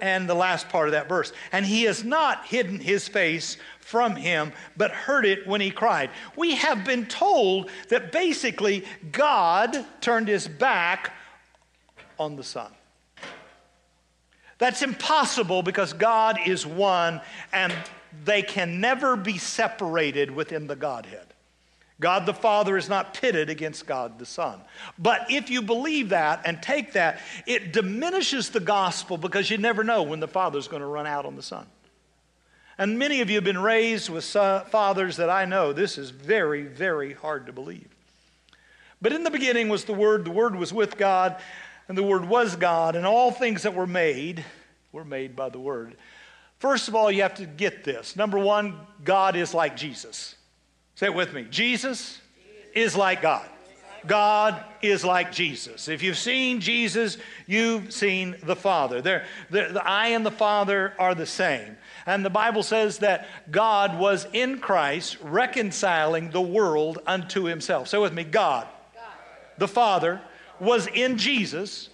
And 0.00 0.28
the 0.28 0.34
last 0.34 0.70
part 0.70 0.88
of 0.88 0.92
that 0.92 1.08
verse. 1.08 1.32
And 1.52 1.66
he 1.66 1.82
has 1.82 2.02
not 2.02 2.46
hidden 2.46 2.78
his 2.78 3.08
face 3.08 3.58
from 3.86 4.16
him, 4.16 4.52
but 4.76 4.90
heard 4.90 5.24
it 5.24 5.46
when 5.46 5.60
he 5.60 5.70
cried. 5.70 6.10
We 6.34 6.56
have 6.56 6.84
been 6.84 7.06
told 7.06 7.70
that 7.88 8.10
basically 8.10 8.84
God 9.12 9.86
turned 10.00 10.26
his 10.26 10.48
back 10.48 11.12
on 12.18 12.34
the 12.34 12.42
Son. 12.42 12.72
That's 14.58 14.82
impossible 14.82 15.62
because 15.62 15.92
God 15.92 16.36
is 16.46 16.66
one 16.66 17.20
and 17.52 17.72
they 18.24 18.42
can 18.42 18.80
never 18.80 19.14
be 19.14 19.38
separated 19.38 20.32
within 20.32 20.66
the 20.66 20.74
Godhead. 20.74 21.26
God 22.00 22.26
the 22.26 22.34
Father 22.34 22.76
is 22.76 22.88
not 22.88 23.14
pitted 23.14 23.48
against 23.48 23.86
God 23.86 24.18
the 24.18 24.26
Son. 24.26 24.60
But 24.98 25.30
if 25.30 25.48
you 25.48 25.62
believe 25.62 26.08
that 26.08 26.42
and 26.44 26.60
take 26.60 26.94
that, 26.94 27.20
it 27.46 27.72
diminishes 27.72 28.50
the 28.50 28.58
gospel 28.58 29.16
because 29.16 29.48
you 29.48 29.58
never 29.58 29.84
know 29.84 30.02
when 30.02 30.18
the 30.18 30.26
Father's 30.26 30.66
going 30.66 30.82
to 30.82 30.88
run 30.88 31.06
out 31.06 31.24
on 31.24 31.36
the 31.36 31.42
Son. 31.42 31.66
And 32.78 32.98
many 32.98 33.20
of 33.20 33.30
you 33.30 33.36
have 33.36 33.44
been 33.44 33.62
raised 33.62 34.10
with 34.10 34.24
fathers 34.24 35.16
that 35.16 35.30
I 35.30 35.46
know 35.46 35.72
this 35.72 35.96
is 35.96 36.10
very, 36.10 36.64
very 36.64 37.14
hard 37.14 37.46
to 37.46 37.52
believe. 37.52 37.88
But 39.00 39.12
in 39.12 39.24
the 39.24 39.30
beginning 39.30 39.68
was 39.68 39.84
the 39.84 39.94
Word, 39.94 40.24
the 40.24 40.30
Word 40.30 40.56
was 40.56 40.72
with 40.72 40.96
God, 40.96 41.36
and 41.88 41.96
the 41.96 42.02
Word 42.02 42.26
was 42.26 42.56
God, 42.56 42.96
and 42.96 43.06
all 43.06 43.30
things 43.30 43.62
that 43.62 43.74
were 43.74 43.86
made 43.86 44.44
were 44.92 45.04
made 45.04 45.36
by 45.36 45.48
the 45.48 45.60
Word. 45.60 45.96
First 46.58 46.88
of 46.88 46.94
all, 46.94 47.10
you 47.10 47.22
have 47.22 47.34
to 47.34 47.46
get 47.46 47.84
this. 47.84 48.16
Number 48.16 48.38
one, 48.38 48.78
God 49.04 49.36
is 49.36 49.54
like 49.54 49.76
Jesus. 49.76 50.34
Say 50.94 51.06
it 51.06 51.14
with 51.14 51.32
me. 51.32 51.46
Jesus 51.50 52.20
is 52.74 52.96
like 52.96 53.22
God. 53.22 53.48
God 54.06 54.62
is 54.82 55.04
like 55.04 55.32
Jesus. 55.32 55.88
If 55.88 56.02
you've 56.02 56.18
seen 56.18 56.60
Jesus, 56.60 57.18
you've 57.46 57.92
seen 57.92 58.36
the 58.42 58.56
Father. 58.56 59.00
the, 59.00 59.22
the 59.50 59.82
I 59.84 60.08
and 60.08 60.24
the 60.24 60.30
Father 60.30 60.94
are 60.98 61.14
the 61.14 61.26
same. 61.26 61.76
And 62.06 62.24
the 62.24 62.30
Bible 62.30 62.62
says 62.62 62.98
that 62.98 63.26
God 63.50 63.98
was 63.98 64.26
in 64.32 64.60
Christ 64.60 65.18
reconciling 65.22 66.30
the 66.30 66.40
world 66.40 66.98
unto 67.06 67.44
himself. 67.44 67.88
Say 67.88 67.98
with 67.98 68.12
me 68.12 68.24
God, 68.24 68.66
God. 68.94 69.04
the 69.58 69.68
Father, 69.68 70.20
was 70.60 70.86
in 70.86 71.18
Jesus 71.18 71.88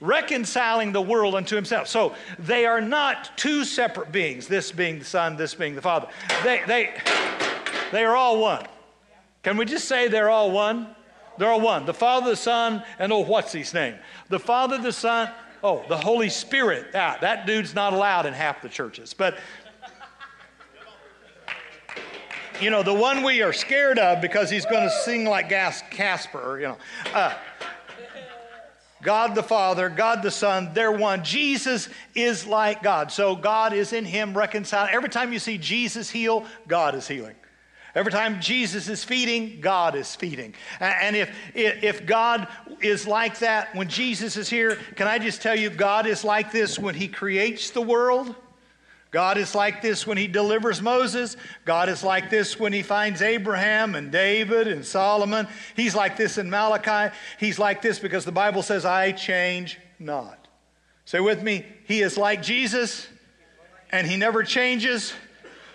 reconciling 0.00 0.92
the 0.92 1.00
world 1.00 1.34
unto 1.34 1.56
himself. 1.56 1.88
So 1.88 2.14
they 2.38 2.66
are 2.66 2.80
not 2.80 3.36
two 3.38 3.64
separate 3.64 4.12
beings, 4.12 4.46
this 4.46 4.72
being 4.72 4.98
the 4.98 5.04
Son, 5.04 5.36
this 5.36 5.54
being 5.54 5.74
the 5.74 5.82
Father. 5.82 6.08
They, 6.44 6.62
they, 6.66 6.94
they 7.92 8.04
are 8.04 8.14
all 8.14 8.38
one. 8.40 8.66
Can 9.42 9.56
we 9.56 9.64
just 9.64 9.86
say 9.88 10.08
they're 10.08 10.28
all 10.28 10.50
one? 10.50 10.95
They're 11.38 11.50
all 11.50 11.60
one. 11.60 11.86
The 11.86 11.94
Father, 11.94 12.30
the 12.30 12.36
Son, 12.36 12.82
and 12.98 13.12
oh, 13.12 13.20
what's 13.20 13.52
his 13.52 13.72
name? 13.74 13.96
The 14.28 14.38
Father, 14.38 14.78
the 14.78 14.92
Son, 14.92 15.30
oh, 15.62 15.84
the 15.88 15.96
Holy 15.96 16.28
Spirit. 16.28 16.88
Ah, 16.94 17.18
that 17.20 17.46
dude's 17.46 17.74
not 17.74 17.92
allowed 17.92 18.26
in 18.26 18.32
half 18.34 18.62
the 18.62 18.68
churches. 18.68 19.14
But, 19.14 19.38
you 22.60 22.70
know, 22.70 22.82
the 22.82 22.94
one 22.94 23.22
we 23.22 23.42
are 23.42 23.52
scared 23.52 23.98
of 23.98 24.20
because 24.20 24.50
he's 24.50 24.66
going 24.66 24.88
to 24.88 24.94
sing 25.04 25.24
like 25.24 25.48
Gas 25.48 25.82
Casper, 25.90 26.58
you 26.60 26.68
know. 26.68 26.78
Uh, 27.12 27.34
God 29.02 29.36
the 29.36 29.42
Father, 29.42 29.88
God 29.88 30.22
the 30.22 30.32
Son, 30.32 30.70
they're 30.74 30.90
one. 30.90 31.22
Jesus 31.22 31.88
is 32.14 32.44
like 32.44 32.82
God. 32.82 33.12
So 33.12 33.36
God 33.36 33.72
is 33.72 33.92
in 33.92 34.04
him 34.04 34.36
reconciled. 34.36 34.88
Every 34.90 35.10
time 35.10 35.32
you 35.32 35.38
see 35.38 35.58
Jesus 35.58 36.10
heal, 36.10 36.44
God 36.66 36.96
is 36.96 37.06
healing. 37.06 37.36
Every 37.96 38.12
time 38.12 38.42
Jesus 38.42 38.90
is 38.90 39.02
feeding, 39.02 39.58
God 39.62 39.94
is 39.94 40.14
feeding. 40.14 40.52
And 40.80 41.16
if, 41.16 41.34
if 41.54 42.04
God 42.04 42.46
is 42.82 43.06
like 43.06 43.38
that 43.38 43.74
when 43.74 43.88
Jesus 43.88 44.36
is 44.36 44.50
here, 44.50 44.78
can 44.96 45.08
I 45.08 45.18
just 45.18 45.40
tell 45.40 45.56
you, 45.56 45.70
God 45.70 46.06
is 46.06 46.22
like 46.22 46.52
this 46.52 46.78
when 46.78 46.94
He 46.94 47.08
creates 47.08 47.70
the 47.70 47.80
world? 47.80 48.34
God 49.12 49.38
is 49.38 49.54
like 49.54 49.80
this 49.80 50.06
when 50.06 50.18
he 50.18 50.26
delivers 50.26 50.82
Moses. 50.82 51.38
God 51.64 51.88
is 51.88 52.02
like 52.02 52.28
this 52.28 52.60
when 52.60 52.74
he 52.74 52.82
finds 52.82 53.22
Abraham 53.22 53.94
and 53.94 54.12
David 54.12 54.68
and 54.68 54.84
Solomon. 54.84 55.48
He's 55.74 55.94
like 55.94 56.18
this 56.18 56.36
in 56.36 56.50
Malachi. 56.50 57.14
He's 57.38 57.58
like 57.58 57.80
this 57.80 57.98
because 57.98 58.26
the 58.26 58.32
Bible 58.32 58.62
says, 58.62 58.84
I 58.84 59.12
change 59.12 59.78
not. 59.98 60.48
Say 61.06 61.20
with 61.20 61.42
me, 61.42 61.64
he 61.86 62.02
is 62.02 62.18
like 62.18 62.42
Jesus 62.42 63.08
and 63.90 64.06
he 64.06 64.18
never 64.18 64.42
changes. 64.42 65.14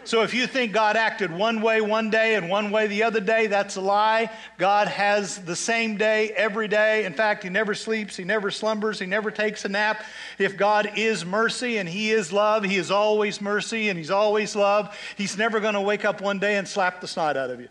So 0.04 0.24
if 0.24 0.34
you 0.34 0.48
think 0.48 0.74
God 0.74 0.98
acted 0.98 1.32
one 1.32 1.62
way 1.62 1.80
one 1.80 2.10
day 2.10 2.34
and 2.36 2.50
one 2.50 2.72
way 2.72 2.88
the 2.88 3.04
other 3.04 3.20
day, 3.20 3.48
that's 3.48 3.76
a 3.76 3.82
lie. 3.82 4.32
God 4.58 4.88
has 4.88 5.38
the 5.38 5.56
same 5.56 5.96
day 5.96 6.32
every 6.32 6.68
day. 6.68 7.06
In 7.06 7.14
fact, 7.14 7.44
He 7.44 7.50
never 7.50 7.76
sleeps, 7.76 8.18
He 8.18 8.24
never 8.24 8.50
slumbers, 8.50 9.00
He 9.00 9.06
never 9.06 9.30
takes 9.30 9.64
a 9.64 9.70
nap. 9.70 10.04
If 10.40 10.58
God 10.58 10.94
is 10.96 11.24
mercy 11.24 11.78
and 11.78 11.88
He 11.88 12.12
is 12.12 12.34
love, 12.34 12.64
He 12.64 12.78
is 12.78 12.90
always 12.90 13.42
mercy 13.42 13.90
and 13.90 13.98
He's 13.98 14.10
always 14.10 14.56
love. 14.56 14.98
He's 15.18 15.38
never 15.38 15.60
going 15.60 15.76
to 15.76 15.82
wake 15.82 16.04
up 16.04 16.20
one 16.20 16.40
day 16.40 16.58
and 16.58 16.68
slap 16.68 17.00
the 17.00 17.08
snot 17.08 17.38
out 17.38 17.52
of 17.52 17.62
you. 17.62 17.68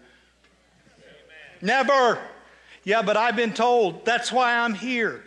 Amen. 1.61 1.87
Never. 1.89 2.19
Yeah, 2.85 3.03
but 3.03 3.17
I've 3.17 3.37
been 3.37 3.53
told 3.53 4.05
that's 4.05 4.31
why 4.31 4.57
I'm 4.57 4.75
here. 4.75 5.25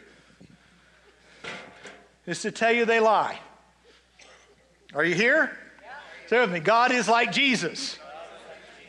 Is 2.25 2.41
to 2.43 2.51
tell 2.51 2.71
you 2.71 2.85
they 2.85 3.01
lie. 3.01 3.39
Are 4.93 5.03
you 5.03 5.15
here? 5.15 5.57
Say 6.27 6.39
with 6.39 6.51
me 6.51 6.59
God 6.59 6.91
is 6.91 7.07
like 7.07 7.31
Jesus. 7.31 7.99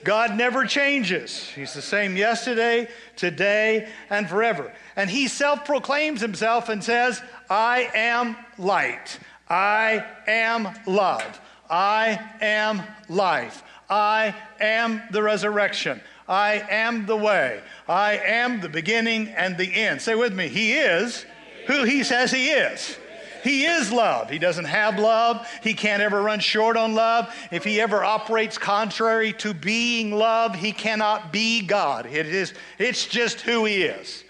God 0.04 0.36
never 0.36 0.66
changes. 0.66 1.48
He's 1.54 1.72
the 1.72 1.82
same 1.82 2.14
yesterday, 2.16 2.88
today, 3.16 3.88
and 4.10 4.28
forever. 4.28 4.70
And 4.96 5.08
he 5.08 5.28
self 5.28 5.64
proclaims 5.64 6.20
himself 6.20 6.68
and 6.68 6.84
says, 6.84 7.22
I 7.48 7.90
am 7.94 8.36
light. 8.58 9.18
I 9.48 10.04
am 10.26 10.68
love. 10.86 11.40
I 11.70 12.20
am 12.40 12.82
life. 13.08 13.62
I 13.88 14.34
am 14.60 15.02
the 15.10 15.22
resurrection. 15.22 16.00
I 16.28 16.64
am 16.70 17.06
the 17.06 17.16
way. 17.16 17.62
I 17.88 18.18
am 18.18 18.60
the 18.60 18.68
beginning 18.68 19.28
and 19.28 19.56
the 19.56 19.74
end. 19.74 20.00
Say 20.00 20.14
with 20.14 20.34
me, 20.34 20.48
He 20.48 20.74
is 20.74 21.24
who 21.66 21.84
He 21.84 22.04
says 22.04 22.30
He 22.30 22.50
is. 22.50 22.96
He 23.44 23.66
is 23.66 23.92
love. 23.92 24.30
He 24.30 24.38
doesn't 24.38 24.64
have 24.64 24.98
love. 24.98 25.46
He 25.62 25.74
can't 25.74 26.02
ever 26.02 26.22
run 26.22 26.40
short 26.40 26.78
on 26.78 26.94
love. 26.94 27.32
If 27.52 27.62
he 27.62 27.78
ever 27.78 28.02
operates 28.02 28.56
contrary 28.56 29.34
to 29.34 29.52
being 29.52 30.12
love, 30.12 30.54
he 30.54 30.72
cannot 30.72 31.30
be 31.30 31.60
God. 31.60 32.06
It 32.06 32.26
is, 32.26 32.54
it's 32.78 33.06
just 33.06 33.42
who 33.42 33.66
he 33.66 33.82
is. 33.82 34.24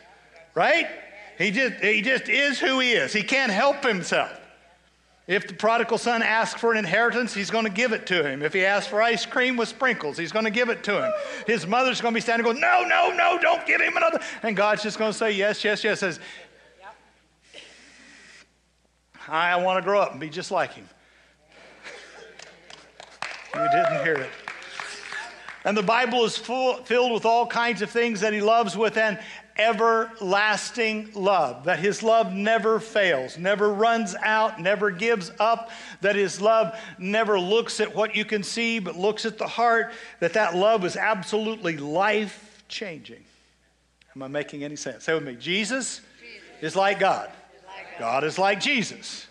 Right? 0.57 0.89
He 1.39 1.53
just, 1.53 1.77
he 1.83 2.03
just 2.03 2.29
is 2.29 2.59
who 2.59 2.81
he 2.81 2.93
is. 2.93 3.13
He 3.13 3.23
can't 3.23 3.53
help 3.53 3.85
himself. 3.85 4.41
If 5.27 5.49
the 5.49 5.55
prodigal 5.55 5.97
son 5.97 6.23
asks 6.23 6.61
for 6.61 6.73
an 6.73 6.77
inheritance, 6.77 7.33
he's 7.33 7.51
going 7.51 7.65
to 7.65 7.71
give 7.71 7.93
it 7.93 8.07
to 8.09 8.29
him. 8.29 8.43
If 8.43 8.53
he 8.53 8.67
asks 8.67 8.91
for 8.91 9.01
ice 9.01 9.25
cream 9.25 9.57
with 9.57 9.71
sprinkles, 9.71 10.19
he's 10.19 10.33
going 10.33 10.45
to 10.45 10.51
give 10.51 10.69
it 10.69 10.85
to 10.85 11.03
him. 11.03 11.13
His 11.47 11.67
mother's 11.67 12.03
going 12.03 12.13
to 12.13 12.17
be 12.17 12.21
standing 12.21 12.45
going, 12.45 12.61
No, 12.61 12.85
no, 12.87 13.11
no, 13.11 13.39
don't 13.41 13.65
give 13.67 13.81
him 13.81 13.97
another. 13.97 14.21
And 14.43 14.55
God's 14.55 14.83
just 14.83 14.99
going 14.99 15.13
to 15.13 15.17
say, 15.17 15.33
Yes, 15.33 15.65
yes, 15.65 15.83
yes. 15.83 16.01
Says, 16.01 16.21
I 19.29 19.57
want 19.57 19.79
to 19.79 19.83
grow 19.83 20.01
up 20.01 20.13
and 20.13 20.21
be 20.21 20.29
just 20.29 20.51
like 20.51 20.73
him. 20.75 20.89
You 23.55 23.69
didn't 23.71 24.03
hear 24.03 24.15
it. 24.15 24.31
And 25.65 25.77
the 25.77 25.83
Bible 25.83 26.25
is 26.25 26.37
full, 26.37 26.77
filled 26.85 27.13
with 27.13 27.25
all 27.25 27.47
kinds 27.47 27.81
of 27.83 27.91
things 27.91 28.21
that 28.21 28.33
he 28.33 28.41
loves 28.41 28.77
with 28.77 28.99
an 28.99 29.19
everlasting 29.57 31.11
love. 31.15 31.65
That 31.65 31.79
his 31.79 32.03
love 32.03 32.33
never 32.33 32.81
fails, 32.81 33.39
never 33.39 33.73
runs 33.73 34.15
out, 34.23 34.61
never 34.61 34.91
gives 34.91 35.31
up. 35.39 35.71
That 36.03 36.17
his 36.17 36.41
love 36.41 36.79
never 36.99 37.41
looks 37.41 37.81
at 37.81 37.95
what 37.95 38.15
you 38.15 38.25
can 38.25 38.43
see, 38.43 38.79
but 38.79 38.97
looks 38.97 39.25
at 39.25 39.39
the 39.39 39.47
heart. 39.47 39.93
That 40.21 40.35
that 40.35 40.55
love 40.55 40.85
is 40.85 40.97
absolutely 40.97 41.79
life 41.79 42.65
changing. 42.69 43.25
Am 44.15 44.23
I 44.23 44.29
making 44.29 44.65
any 44.65 44.77
sense? 44.77 45.05
Say 45.05 45.15
with 45.15 45.25
me 45.25 45.35
Jesus, 45.35 46.01
Jesus. 46.21 46.43
is 46.61 46.77
like 46.77 46.99
God. 46.99 47.31
God 47.99 48.25
is 48.25 48.39
like 48.39 48.61
Jesus. 48.61 49.27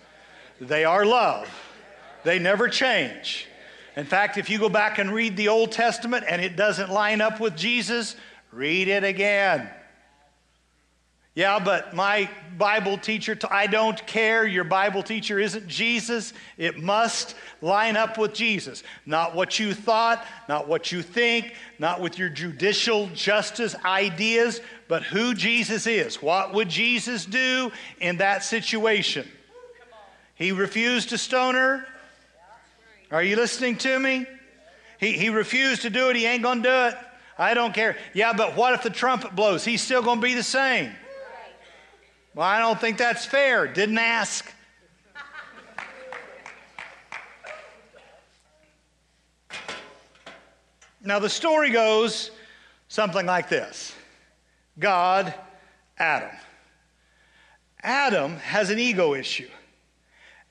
They 0.59 0.85
are 0.85 1.05
love. 1.05 1.49
They 2.23 2.39
never 2.39 2.69
change. 2.69 3.47
In 3.95 4.05
fact, 4.05 4.37
if 4.37 4.49
you 4.49 4.57
go 4.57 4.69
back 4.69 4.97
and 4.97 5.11
read 5.11 5.37
the 5.37 5.49
Old 5.49 5.71
Testament 5.71 6.25
and 6.27 6.41
it 6.41 6.55
doesn't 6.55 6.89
line 6.89 7.21
up 7.21 7.39
with 7.39 7.55
Jesus, 7.55 8.15
read 8.51 8.87
it 8.87 9.03
again. 9.03 9.69
Yeah, 11.35 11.57
but 11.57 11.95
my 11.95 12.29
Bible 12.59 12.95
teacher, 12.95 13.33
t- 13.33 13.47
I 13.49 13.65
don't 13.65 14.05
care. 14.05 14.45
Your 14.45 14.63
Bible 14.63 15.01
teacher 15.01 15.39
isn't 15.39 15.67
Jesus. 15.67 16.31
It 16.59 16.77
must 16.77 17.35
line 17.59 17.97
up 17.97 18.19
with 18.19 18.35
Jesus. 18.35 18.83
Not 19.07 19.33
what 19.33 19.57
you 19.57 19.73
thought, 19.73 20.23
not 20.47 20.67
what 20.67 20.91
you 20.91 21.01
think, 21.01 21.55
not 21.79 22.01
with 22.01 22.19
your 22.19 22.29
judicial 22.29 23.07
justice 23.15 23.75
ideas, 23.83 24.61
but 24.93 25.01
who 25.01 25.33
Jesus 25.33 25.87
is. 25.87 26.21
What 26.21 26.53
would 26.53 26.69
Jesus 26.69 27.25
do 27.25 27.71
in 27.99 28.17
that 28.17 28.43
situation? 28.43 29.27
He 30.35 30.51
refused 30.51 31.09
to 31.09 31.17
stone 31.17 31.55
her. 31.55 31.83
Are 33.09 33.23
you 33.23 33.35
listening 33.35 33.75
to 33.77 33.97
me? 33.97 34.27
He, 34.99 35.13
he 35.13 35.29
refused 35.29 35.81
to 35.81 35.89
do 35.89 36.11
it. 36.11 36.15
He 36.15 36.27
ain't 36.27 36.43
going 36.43 36.61
to 36.61 36.69
do 36.69 36.95
it. 36.95 36.95
I 37.39 37.55
don't 37.55 37.73
care. 37.73 37.97
Yeah, 38.13 38.33
but 38.33 38.55
what 38.55 38.75
if 38.75 38.83
the 38.83 38.91
trumpet 38.91 39.35
blows? 39.35 39.65
He's 39.65 39.81
still 39.81 40.03
going 40.03 40.19
to 40.19 40.23
be 40.23 40.35
the 40.35 40.43
same. 40.43 40.91
Well, 42.35 42.45
I 42.45 42.59
don't 42.59 42.79
think 42.79 42.99
that's 42.99 43.25
fair. 43.25 43.65
Didn't 43.65 43.97
ask. 43.97 44.53
Now, 51.01 51.17
the 51.17 51.31
story 51.31 51.71
goes 51.71 52.29
something 52.89 53.25
like 53.25 53.49
this 53.49 53.95
God, 54.77 55.33
Adam. 55.97 56.35
Adam 57.81 58.37
has 58.37 58.69
an 58.69 58.79
ego 58.79 59.13
issue. 59.13 59.49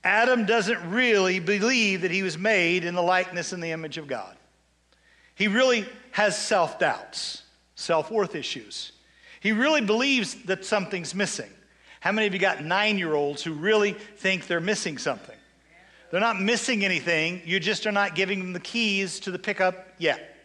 Adam 0.04 0.46
doesn't 0.46 0.90
really 0.90 1.38
believe 1.38 2.02
that 2.02 2.10
he 2.10 2.22
was 2.22 2.36
made 2.36 2.84
in 2.84 2.94
the 2.94 3.02
likeness 3.02 3.52
and 3.52 3.62
the 3.62 3.70
image 3.70 3.98
of 3.98 4.06
God. 4.06 4.36
He 5.34 5.48
really 5.48 5.86
has 6.10 6.36
self 6.36 6.78
doubts, 6.78 7.42
self 7.74 8.10
worth 8.10 8.34
issues. 8.34 8.92
He 9.40 9.52
really 9.52 9.80
believes 9.80 10.34
that 10.44 10.64
something's 10.64 11.14
missing. 11.14 11.50
How 12.00 12.12
many 12.12 12.26
of 12.26 12.34
you 12.34 12.38
got 12.40 12.64
nine 12.64 12.98
year 12.98 13.14
olds 13.14 13.42
who 13.42 13.52
really 13.52 13.92
think 13.92 14.46
they're 14.46 14.60
missing 14.60 14.98
something? 14.98 15.36
They're 16.10 16.20
not 16.20 16.40
missing 16.40 16.84
anything, 16.84 17.40
you 17.44 17.58
just 17.58 17.86
are 17.86 17.92
not 17.92 18.14
giving 18.14 18.38
them 18.40 18.52
the 18.52 18.60
keys 18.60 19.20
to 19.20 19.30
the 19.30 19.38
pickup 19.38 19.88
yet. 19.98 20.36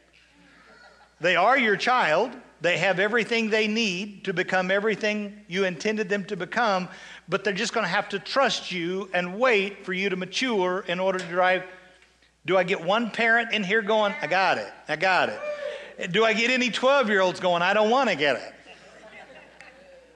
They 1.19 1.35
are 1.35 1.57
your 1.57 1.75
child, 1.75 2.31
they 2.61 2.77
have 2.77 2.99
everything 2.99 3.49
they 3.49 3.67
need 3.67 4.25
to 4.25 4.33
become 4.33 4.71
everything 4.71 5.41
you 5.47 5.65
intended 5.65 6.09
them 6.09 6.25
to 6.25 6.35
become, 6.35 6.89
but 7.29 7.43
they're 7.43 7.53
just 7.53 7.73
going 7.73 7.83
to 7.83 7.89
have 7.89 8.09
to 8.09 8.19
trust 8.19 8.71
you 8.71 9.09
and 9.13 9.39
wait 9.39 9.85
for 9.85 9.93
you 9.93 10.09
to 10.09 10.15
mature 10.15 10.83
in 10.87 10.99
order 10.99 11.19
to 11.19 11.25
drive. 11.25 11.63
Do 12.45 12.57
I 12.57 12.63
get 12.63 12.83
one 12.83 13.11
parent 13.11 13.53
in 13.53 13.63
here 13.63 13.81
going, 13.81 14.13
I 14.21 14.27
got 14.27 14.57
it, 14.57 14.71
I 14.87 14.95
got 14.95 15.29
it? 15.29 16.11
Do 16.11 16.25
I 16.25 16.33
get 16.33 16.49
any 16.49 16.69
12 16.69 17.09
year 17.09 17.21
olds 17.21 17.39
going, 17.39 17.61
I 17.61 17.73
don't 17.73 17.89
want 17.89 18.09
to 18.09 18.15
get 18.15 18.35
it? 18.37 18.53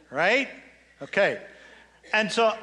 Right? 0.09 0.49
Okay. 1.01 1.41
And 2.13 2.31
so 2.31 2.55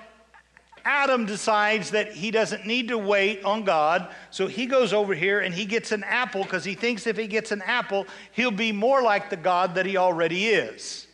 Adam 0.89 1.27
decides 1.27 1.91
that 1.91 2.13
he 2.15 2.31
doesn't 2.31 2.65
need 2.65 2.89
to 2.89 2.97
wait 2.97 3.45
on 3.45 3.63
God. 3.63 4.09
So 4.31 4.47
he 4.47 4.65
goes 4.65 4.95
over 4.95 5.15
here 5.15 5.41
and 5.41 5.55
he 5.55 5.67
gets 5.67 5.93
an 5.93 6.03
apple 6.03 6.45
because 6.45 6.65
he 6.65 6.73
thinks 6.73 7.07
if 7.07 7.19
he 7.19 7.27
gets 7.27 7.53
an 7.53 7.61
apple, 7.67 8.07
he'll 8.33 8.51
be 8.51 8.73
more 8.73 9.03
like 9.03 9.29
the 9.29 9.37
God 9.37 9.75
that 9.75 9.85
he 9.85 9.99
already 9.99 10.47
is. 10.47 11.08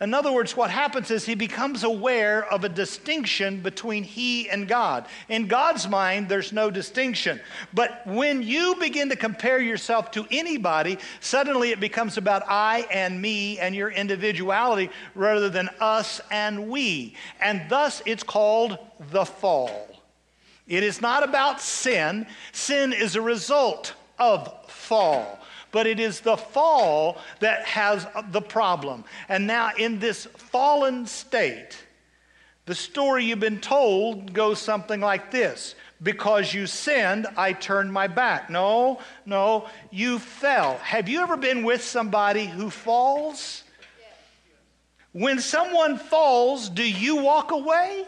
In 0.00 0.14
other 0.14 0.30
words, 0.30 0.56
what 0.56 0.70
happens 0.70 1.10
is 1.10 1.26
he 1.26 1.34
becomes 1.34 1.82
aware 1.82 2.46
of 2.52 2.62
a 2.62 2.68
distinction 2.68 3.60
between 3.60 4.04
he 4.04 4.48
and 4.48 4.68
God. 4.68 5.06
In 5.28 5.48
God's 5.48 5.88
mind, 5.88 6.28
there's 6.28 6.52
no 6.52 6.70
distinction. 6.70 7.40
But 7.74 8.06
when 8.06 8.40
you 8.40 8.76
begin 8.78 9.08
to 9.08 9.16
compare 9.16 9.58
yourself 9.58 10.12
to 10.12 10.24
anybody, 10.30 10.98
suddenly 11.18 11.72
it 11.72 11.80
becomes 11.80 12.16
about 12.16 12.44
I 12.46 12.86
and 12.92 13.20
me 13.20 13.58
and 13.58 13.74
your 13.74 13.90
individuality 13.90 14.90
rather 15.16 15.48
than 15.48 15.68
us 15.80 16.20
and 16.30 16.68
we. 16.68 17.16
And 17.40 17.68
thus 17.68 18.00
it's 18.06 18.22
called 18.22 18.78
the 19.10 19.24
fall. 19.24 19.88
It 20.68 20.84
is 20.84 21.00
not 21.00 21.24
about 21.24 21.60
sin, 21.60 22.28
sin 22.52 22.92
is 22.92 23.16
a 23.16 23.22
result 23.22 23.94
of 24.20 24.70
fall 24.70 25.37
but 25.70 25.86
it 25.86 26.00
is 26.00 26.20
the 26.20 26.36
fall 26.36 27.18
that 27.40 27.64
has 27.64 28.06
the 28.30 28.40
problem. 28.40 29.04
And 29.28 29.46
now, 29.46 29.70
in 29.78 29.98
this 29.98 30.26
fallen 30.26 31.06
state, 31.06 31.76
the 32.66 32.74
story 32.74 33.24
you've 33.24 33.40
been 33.40 33.60
told 33.60 34.32
goes 34.32 34.58
something 34.58 35.00
like 35.00 35.30
this 35.30 35.74
Because 36.02 36.52
you 36.52 36.66
sinned, 36.66 37.26
I 37.36 37.52
turned 37.52 37.92
my 37.92 38.06
back. 38.06 38.50
No, 38.50 39.00
no, 39.24 39.68
you 39.90 40.18
fell. 40.18 40.76
Have 40.78 41.08
you 41.08 41.20
ever 41.20 41.36
been 41.36 41.64
with 41.64 41.82
somebody 41.82 42.46
who 42.46 42.70
falls? 42.70 43.64
When 45.12 45.40
someone 45.40 45.98
falls, 45.98 46.68
do 46.68 46.88
you 46.88 47.16
walk 47.16 47.50
away? 47.50 48.04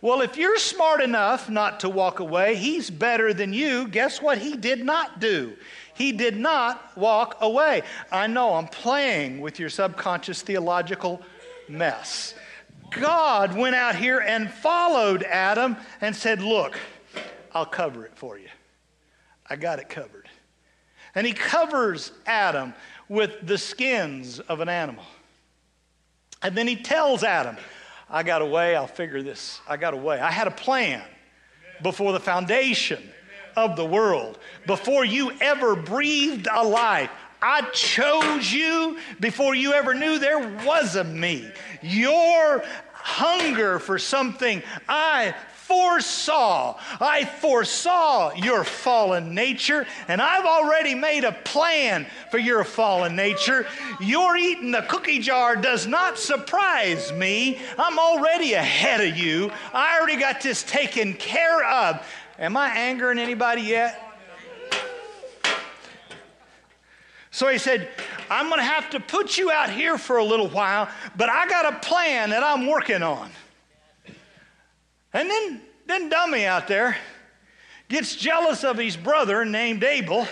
Well, 0.00 0.20
if 0.20 0.36
you're 0.36 0.58
smart 0.58 1.00
enough 1.00 1.50
not 1.50 1.80
to 1.80 1.88
walk 1.88 2.20
away, 2.20 2.54
he's 2.54 2.88
better 2.88 3.34
than 3.34 3.52
you. 3.52 3.88
Guess 3.88 4.22
what 4.22 4.38
he 4.38 4.56
did 4.56 4.84
not 4.84 5.18
do? 5.18 5.56
He 5.98 6.12
did 6.12 6.36
not 6.36 6.96
walk 6.96 7.38
away. 7.40 7.82
I 8.12 8.28
know 8.28 8.54
I'm 8.54 8.68
playing 8.68 9.40
with 9.40 9.58
your 9.58 9.68
subconscious 9.68 10.42
theological 10.42 11.20
mess. 11.68 12.34
God 12.92 13.56
went 13.56 13.74
out 13.74 13.96
here 13.96 14.20
and 14.20 14.48
followed 14.48 15.24
Adam 15.24 15.76
and 16.00 16.14
said, 16.14 16.40
Look, 16.40 16.78
I'll 17.52 17.66
cover 17.66 18.06
it 18.06 18.12
for 18.14 18.38
you. 18.38 18.46
I 19.50 19.56
got 19.56 19.80
it 19.80 19.88
covered. 19.88 20.28
And 21.16 21.26
he 21.26 21.32
covers 21.32 22.12
Adam 22.26 22.74
with 23.08 23.32
the 23.44 23.58
skins 23.58 24.38
of 24.38 24.60
an 24.60 24.68
animal. 24.68 25.04
And 26.42 26.56
then 26.56 26.68
he 26.68 26.76
tells 26.76 27.24
Adam, 27.24 27.56
I 28.08 28.22
got 28.22 28.40
a 28.40 28.46
way, 28.46 28.76
I'll 28.76 28.86
figure 28.86 29.20
this. 29.20 29.60
I 29.68 29.76
got 29.76 29.94
a 29.94 29.96
way. 29.96 30.20
I 30.20 30.30
had 30.30 30.46
a 30.46 30.52
plan 30.52 31.02
before 31.82 32.12
the 32.12 32.20
foundation 32.20 33.02
of 33.58 33.76
the 33.76 33.84
world. 33.84 34.38
Before 34.66 35.04
you 35.04 35.32
ever 35.40 35.74
breathed 35.74 36.46
a 36.50 36.62
life, 36.62 37.10
I 37.42 37.62
chose 37.72 38.52
you 38.52 38.98
before 39.20 39.54
you 39.54 39.72
ever 39.72 39.94
knew 39.94 40.18
there 40.18 40.56
was 40.64 40.96
a 40.96 41.04
me. 41.04 41.50
Your 41.82 42.62
hunger 42.92 43.78
for 43.78 43.98
something 43.98 44.62
I 44.88 45.34
foresaw. 45.68 46.78
I 46.98 47.26
foresaw 47.26 48.32
your 48.34 48.64
fallen 48.64 49.34
nature, 49.34 49.86
and 50.08 50.20
I've 50.22 50.46
already 50.46 50.94
made 50.94 51.24
a 51.24 51.32
plan 51.32 52.06
for 52.30 52.38
your 52.38 52.64
fallen 52.64 53.14
nature. 53.14 53.66
Your 54.00 54.36
eating 54.36 54.70
the 54.70 54.82
cookie 54.82 55.18
jar 55.18 55.56
does 55.56 55.86
not 55.86 56.18
surprise 56.18 57.12
me. 57.12 57.58
I'm 57.78 57.98
already 57.98 58.54
ahead 58.54 59.02
of 59.02 59.18
you. 59.18 59.52
I 59.74 59.98
already 59.98 60.16
got 60.16 60.40
this 60.40 60.62
taken 60.62 61.12
care 61.14 61.62
of. 61.64 62.02
Am 62.38 62.56
I 62.56 62.68
angering 62.68 63.18
anybody 63.18 63.62
yet? 63.62 64.04
So 67.30 67.48
he 67.48 67.58
said, 67.58 67.88
I'm 68.30 68.48
going 68.48 68.58
to 68.58 68.64
have 68.64 68.90
to 68.90 69.00
put 69.00 69.38
you 69.38 69.50
out 69.50 69.70
here 69.70 69.98
for 69.98 70.18
a 70.18 70.24
little 70.24 70.48
while, 70.48 70.88
but 71.16 71.28
I 71.28 71.48
got 71.48 71.72
a 71.72 71.78
plan 71.78 72.30
that 72.30 72.42
I'm 72.42 72.66
working 72.66 73.02
on. 73.02 73.30
And 75.12 75.28
then, 75.28 75.62
then 75.86 76.08
Dummy 76.08 76.44
out 76.44 76.68
there 76.68 76.96
gets 77.88 78.14
jealous 78.14 78.64
of 78.64 78.76
his 78.78 78.96
brother 78.96 79.44
named 79.44 79.82
Abel, 79.82 80.28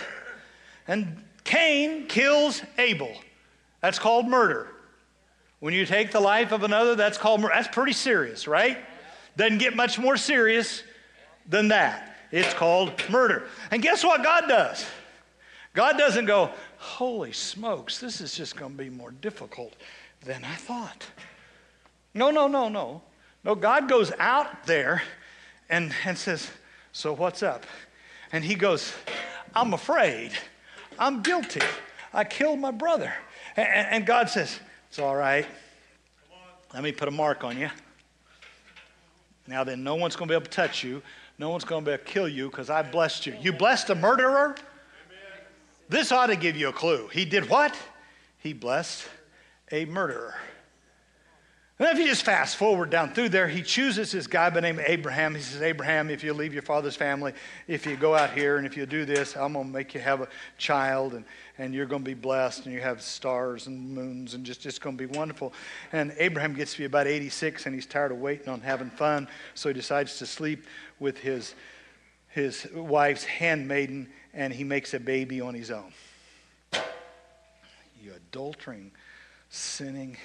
and 0.87 1.23
Cain 1.43 2.07
kills 2.07 2.61
Abel. 2.77 3.11
That's 3.81 3.99
called 3.99 4.27
murder. 4.27 4.67
When 5.59 5.73
you 5.73 5.85
take 5.85 6.11
the 6.11 6.19
life 6.19 6.51
of 6.51 6.63
another, 6.63 6.95
that's 6.95 7.17
called 7.17 7.41
murder. 7.41 7.53
That's 7.55 7.67
pretty 7.67 7.93
serious, 7.93 8.47
right? 8.47 8.77
Doesn't 9.35 9.57
get 9.57 9.75
much 9.75 9.97
more 9.97 10.17
serious 10.17 10.83
than 11.47 11.69
that. 11.69 12.15
It's 12.31 12.53
called 12.53 12.91
murder. 13.09 13.47
And 13.71 13.81
guess 13.81 14.03
what 14.03 14.23
God 14.23 14.47
does? 14.47 14.85
God 15.73 15.97
doesn't 15.97 16.25
go, 16.25 16.51
Holy 16.77 17.31
smokes, 17.31 17.99
this 17.99 18.21
is 18.21 18.35
just 18.35 18.55
going 18.55 18.71
to 18.71 18.77
be 18.77 18.89
more 18.89 19.11
difficult 19.11 19.73
than 20.25 20.43
I 20.43 20.55
thought. 20.55 21.05
No, 22.13 22.31
no, 22.31 22.47
no, 22.47 22.69
no. 22.69 23.01
No, 23.43 23.55
God 23.55 23.87
goes 23.87 24.11
out 24.19 24.65
there 24.65 25.01
and, 25.69 25.93
and 26.03 26.17
says, 26.17 26.49
So 26.91 27.13
what's 27.13 27.43
up? 27.43 27.65
And 28.31 28.43
he 28.43 28.55
goes, 28.55 28.93
I'm 29.55 29.73
afraid. 29.73 30.31
I'm 30.99 31.21
guilty. 31.21 31.61
I 32.13 32.23
killed 32.23 32.59
my 32.59 32.71
brother. 32.71 33.13
And, 33.55 33.67
and 33.67 34.05
God 34.05 34.29
says, 34.29 34.59
It's 34.89 34.99
all 34.99 35.15
right. 35.15 35.45
Let 36.73 36.83
me 36.83 36.91
put 36.91 37.07
a 37.07 37.11
mark 37.11 37.43
on 37.43 37.57
you. 37.57 37.69
Now 39.47 39.63
then, 39.63 39.83
no 39.83 39.95
one's 39.95 40.15
going 40.15 40.27
to 40.27 40.31
be 40.31 40.35
able 40.35 40.45
to 40.45 40.51
touch 40.51 40.83
you. 40.83 41.01
No 41.39 41.49
one's 41.49 41.65
going 41.65 41.83
to 41.83 41.89
be 41.89 41.93
able 41.93 42.03
to 42.03 42.09
kill 42.09 42.27
you 42.27 42.49
because 42.49 42.69
I 42.69 42.81
blessed 42.81 43.27
you. 43.27 43.35
You 43.39 43.53
blessed 43.53 43.89
a 43.89 43.95
murderer? 43.95 44.55
This 45.89 46.11
ought 46.11 46.27
to 46.27 46.35
give 46.35 46.57
you 46.57 46.69
a 46.69 46.73
clue. 46.73 47.07
He 47.07 47.25
did 47.25 47.49
what? 47.49 47.77
He 48.39 48.53
blessed 48.53 49.07
a 49.71 49.85
murderer. 49.85 50.35
And 51.79 51.87
if 51.89 51.99
you 51.99 52.07
just 52.07 52.23
fast 52.23 52.55
forward 52.55 52.89
down 52.89 53.13
through 53.13 53.29
there, 53.29 53.47
he 53.47 53.61
chooses 53.61 54.11
this 54.11 54.25
guy 54.25 54.49
by 54.49 54.61
name 54.61 54.79
Abraham. 54.83 55.35
He 55.35 55.41
says, 55.41 55.61
Abraham, 55.61 56.09
if 56.09 56.23
you 56.23 56.33
leave 56.33 56.51
your 56.51 56.63
father's 56.63 56.95
family, 56.95 57.33
if 57.67 57.85
you 57.85 57.95
go 57.95 58.15
out 58.15 58.31
here 58.31 58.57
and 58.57 58.65
if 58.65 58.75
you 58.75 58.87
do 58.87 59.05
this, 59.05 59.37
I'm 59.37 59.53
going 59.53 59.67
to 59.67 59.71
make 59.71 59.93
you 59.93 60.01
have 60.01 60.21
a 60.21 60.27
child 60.57 61.13
and, 61.13 61.23
and 61.59 61.75
you're 61.75 61.85
going 61.85 62.01
to 62.01 62.09
be 62.09 62.15
blessed 62.15 62.65
and 62.65 62.73
you 62.73 62.81
have 62.81 63.03
stars 63.03 63.67
and 63.67 63.91
moons 63.91 64.33
and 64.33 64.43
just, 64.43 64.59
just 64.59 64.81
going 64.81 64.97
to 64.97 65.07
be 65.07 65.17
wonderful. 65.17 65.53
And 65.91 66.15
Abraham 66.17 66.55
gets 66.55 66.71
to 66.73 66.79
be 66.79 66.85
about 66.85 67.05
86 67.05 67.67
and 67.67 67.75
he's 67.75 67.85
tired 67.85 68.11
of 68.11 68.17
waiting 68.17 68.49
on 68.49 68.61
having 68.61 68.89
fun, 68.89 69.27
so 69.53 69.69
he 69.69 69.73
decides 69.73 70.17
to 70.17 70.25
sleep 70.25 70.65
with 70.99 71.19
his, 71.19 71.53
his 72.29 72.67
wife's 72.73 73.23
handmaiden 73.23 74.09
and 74.33 74.51
he 74.51 74.63
makes 74.63 74.95
a 74.95 74.99
baby 74.99 75.41
on 75.41 75.53
his 75.53 75.69
own. 75.69 75.93
You 78.01 78.13
adultering, 78.31 78.89
sinning 79.49 80.17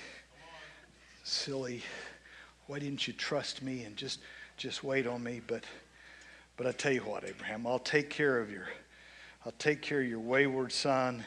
silly. 1.32 1.82
Why 2.66 2.78
didn't 2.78 3.06
you 3.06 3.12
trust 3.14 3.62
me 3.62 3.82
and 3.82 3.96
just, 3.96 4.20
just 4.56 4.84
wait 4.84 5.06
on 5.06 5.22
me? 5.22 5.40
But, 5.46 5.64
but 6.56 6.66
I 6.66 6.72
tell 6.72 6.92
you 6.92 7.00
what, 7.00 7.24
Abraham, 7.24 7.66
I'll 7.66 7.78
take 7.78 8.10
care 8.10 8.38
of 8.38 8.50
your, 8.50 8.68
I'll 9.44 9.54
take 9.58 9.82
care 9.82 10.00
of 10.00 10.06
your 10.06 10.20
wayward 10.20 10.72
son. 10.72 11.24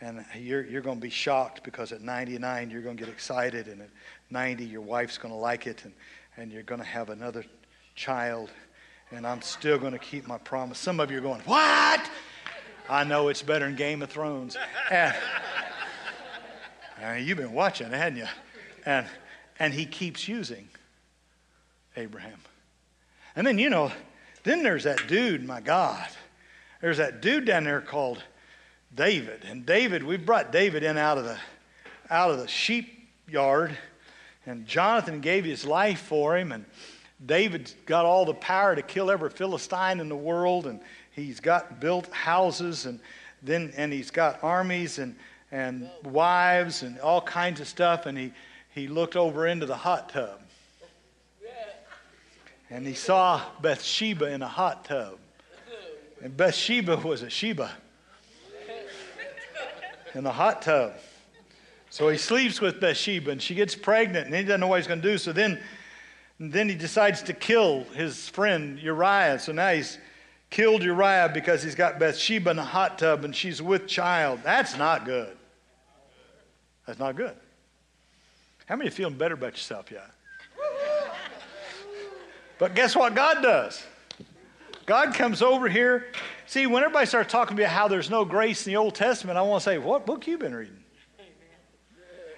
And 0.00 0.24
you're, 0.36 0.64
you're 0.64 0.80
going 0.80 0.98
to 0.98 1.02
be 1.02 1.10
shocked 1.10 1.64
because 1.64 1.90
at 1.90 2.02
99, 2.02 2.70
you're 2.70 2.82
going 2.82 2.96
to 2.96 3.04
get 3.04 3.12
excited. 3.12 3.66
And 3.66 3.82
at 3.82 3.90
90, 4.30 4.64
your 4.64 4.80
wife's 4.80 5.18
going 5.18 5.34
to 5.34 5.38
like 5.38 5.66
it. 5.66 5.84
And, 5.84 5.92
and 6.36 6.52
you're 6.52 6.62
going 6.62 6.80
to 6.80 6.86
have 6.86 7.10
another 7.10 7.44
child. 7.96 8.50
And 9.10 9.26
I'm 9.26 9.42
still 9.42 9.76
going 9.76 9.92
to 9.92 9.98
keep 9.98 10.26
my 10.28 10.38
promise. 10.38 10.78
Some 10.78 11.00
of 11.00 11.10
you 11.10 11.18
are 11.18 11.22
going, 11.22 11.40
What? 11.40 12.08
I 12.88 13.04
know 13.04 13.28
it's 13.28 13.42
better 13.42 13.66
than 13.66 13.74
Game 13.74 14.02
of 14.02 14.08
Thrones. 14.08 14.56
And, 14.90 15.14
and 17.00 17.26
you've 17.26 17.36
been 17.36 17.52
watching, 17.52 17.90
hadn't 17.90 18.18
you? 18.18 18.28
And 18.86 19.06
and 19.58 19.74
he 19.74 19.86
keeps 19.86 20.28
using 20.28 20.68
Abraham. 21.96 22.40
And 23.36 23.46
then, 23.46 23.58
you 23.58 23.70
know, 23.70 23.92
then 24.44 24.62
there's 24.62 24.84
that 24.84 25.06
dude, 25.08 25.44
my 25.44 25.60
God. 25.60 26.08
There's 26.80 26.98
that 26.98 27.20
dude 27.20 27.44
down 27.44 27.64
there 27.64 27.80
called 27.80 28.22
David. 28.94 29.44
And 29.44 29.66
David, 29.66 30.02
we 30.02 30.16
brought 30.16 30.52
David 30.52 30.82
in 30.82 30.96
out 30.96 31.18
of 31.18 31.24
the 31.24 31.38
out 32.10 32.30
of 32.30 32.38
the 32.38 32.48
sheep 32.48 33.06
yard, 33.28 33.76
and 34.46 34.66
Jonathan 34.66 35.20
gave 35.20 35.44
his 35.44 35.66
life 35.66 36.00
for 36.00 36.38
him, 36.38 36.52
and 36.52 36.64
David's 37.26 37.74
got 37.84 38.06
all 38.06 38.24
the 38.24 38.34
power 38.34 38.74
to 38.74 38.80
kill 38.80 39.10
every 39.10 39.28
Philistine 39.28 40.00
in 40.00 40.08
the 40.08 40.16
world, 40.16 40.66
and 40.66 40.80
he's 41.12 41.38
got 41.38 41.80
built 41.80 42.10
houses 42.12 42.86
and 42.86 42.98
then 43.42 43.72
and 43.76 43.92
he's 43.92 44.10
got 44.10 44.42
armies 44.42 44.98
and 44.98 45.14
and 45.50 45.88
wives 46.04 46.82
and 46.82 46.98
all 47.00 47.20
kinds 47.20 47.60
of 47.60 47.68
stuff, 47.68 48.06
and 48.06 48.16
he 48.18 48.32
he 48.78 48.88
looked 48.88 49.16
over 49.16 49.46
into 49.46 49.66
the 49.66 49.76
hot 49.76 50.08
tub. 50.08 50.40
And 52.70 52.86
he 52.86 52.94
saw 52.94 53.42
Bathsheba 53.60 54.26
in 54.26 54.42
a 54.42 54.48
hot 54.48 54.84
tub. 54.84 55.18
And 56.22 56.36
Bathsheba 56.36 56.96
was 56.96 57.22
a 57.22 57.30
Sheba. 57.30 57.72
in 60.14 60.24
the 60.24 60.32
hot 60.32 60.62
tub. 60.62 60.92
So 61.90 62.08
he 62.08 62.18
sleeps 62.18 62.60
with 62.60 62.80
Bathsheba 62.80 63.30
and 63.30 63.40
she 63.40 63.54
gets 63.54 63.74
pregnant 63.74 64.26
and 64.26 64.34
he 64.34 64.42
doesn't 64.42 64.60
know 64.60 64.66
what 64.66 64.80
he's 64.80 64.86
going 64.86 65.00
to 65.00 65.10
do. 65.10 65.16
So 65.16 65.32
then, 65.32 65.60
then 66.38 66.68
he 66.68 66.74
decides 66.74 67.22
to 67.22 67.32
kill 67.32 67.84
his 67.94 68.28
friend 68.28 68.78
Uriah. 68.78 69.38
So 69.38 69.52
now 69.52 69.72
he's 69.72 69.98
killed 70.50 70.82
Uriah 70.82 71.30
because 71.32 71.62
he's 71.62 71.74
got 71.74 71.98
Bathsheba 71.98 72.50
in 72.50 72.58
a 72.58 72.64
hot 72.64 72.98
tub 72.98 73.24
and 73.24 73.34
she's 73.34 73.62
with 73.62 73.86
child. 73.86 74.40
That's 74.42 74.76
not 74.76 75.06
good. 75.06 75.34
That's 76.86 76.98
not 76.98 77.16
good. 77.16 77.34
How 78.68 78.76
many 78.76 78.90
feeling 78.90 79.16
better 79.16 79.34
about 79.34 79.52
yourself 79.52 79.90
yet? 79.90 80.10
But 82.58 82.74
guess 82.74 82.94
what 82.94 83.14
God 83.14 83.42
does? 83.42 83.82
God 84.84 85.14
comes 85.14 85.42
over 85.42 85.68
here. 85.68 86.06
See, 86.46 86.66
when 86.66 86.82
everybody 86.82 87.06
starts 87.06 87.30
talking 87.30 87.58
about 87.58 87.70
how 87.70 87.88
there's 87.88 88.10
no 88.10 88.24
grace 88.24 88.66
in 88.66 88.72
the 88.72 88.76
Old 88.76 88.94
Testament, 88.94 89.38
I 89.38 89.42
want 89.42 89.62
to 89.62 89.70
say, 89.70 89.78
what 89.78 90.06
book 90.06 90.26
you 90.26 90.38
been 90.38 90.54
reading? 90.54 90.82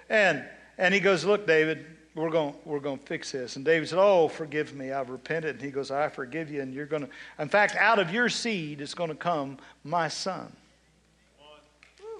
And 0.09 0.45
and 0.77 0.93
he 0.93 0.99
goes, 0.99 1.23
Look, 1.23 1.47
David, 1.47 1.85
we're 2.15 2.29
going 2.29 2.53
we're 2.65 2.79
going 2.79 2.99
to 2.99 3.05
fix 3.05 3.31
this. 3.31 3.55
And 3.55 3.63
David 3.63 3.87
said, 3.87 3.99
Oh, 3.99 4.27
forgive 4.27 4.75
me, 4.75 4.91
I've 4.91 5.09
repented. 5.09 5.55
And 5.55 5.61
he 5.61 5.71
goes, 5.71 5.89
I 5.89 6.09
forgive 6.09 6.51
you, 6.51 6.61
and 6.61 6.73
you're 6.73 6.85
going 6.85 7.03
to. 7.03 7.09
In 7.39 7.47
fact, 7.47 7.75
out 7.77 7.97
of 7.97 8.11
your 8.11 8.27
seed 8.27 8.81
is 8.81 8.93
going 8.93 9.09
to 9.09 9.15
come 9.15 9.57
my 9.85 10.09
son. 10.09 10.51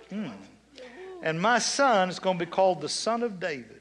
Mm. 0.09 0.31
And 1.21 1.41
my 1.41 1.59
son 1.59 2.09
is 2.09 2.19
going 2.19 2.39
to 2.39 2.45
be 2.45 2.49
called 2.49 2.81
the 2.81 2.89
son 2.89 3.23
of 3.23 3.39
David. 3.39 3.80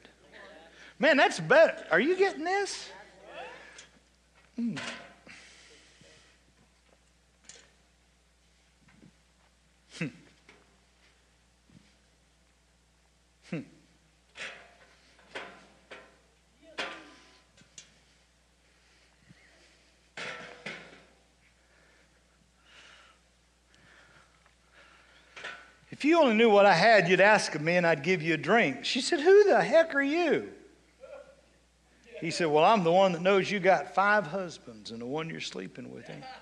Man, 1.00 1.16
that's 1.16 1.40
better. 1.40 1.82
Are 1.90 1.98
you 1.98 2.14
getting 2.14 2.44
this? 2.44 2.90
Mm. 4.58 4.78
If 25.90 26.04
you 26.06 26.18
only 26.18 26.34
knew 26.34 26.48
what 26.48 26.64
I 26.64 26.72
had, 26.72 27.08
you'd 27.08 27.20
ask 27.20 27.54
of 27.54 27.60
me 27.60 27.76
and 27.76 27.86
I'd 27.86 28.02
give 28.02 28.22
you 28.22 28.32
a 28.32 28.38
drink. 28.38 28.86
She 28.86 29.00
said, 29.00 29.20
Who 29.20 29.44
the 29.44 29.62
heck 29.62 29.94
are 29.94 30.02
you? 30.02 30.50
He 32.20 32.30
said, 32.30 32.48
Well, 32.48 32.64
I'm 32.64 32.84
the 32.84 32.92
one 32.92 33.12
that 33.12 33.22
knows 33.22 33.50
you 33.50 33.60
got 33.60 33.94
five 33.94 34.26
husbands 34.26 34.90
and 34.90 35.00
the 35.00 35.06
one 35.06 35.30
you're 35.30 35.40
sleeping 35.40 35.90
with 35.92 36.06
him. 36.06 36.22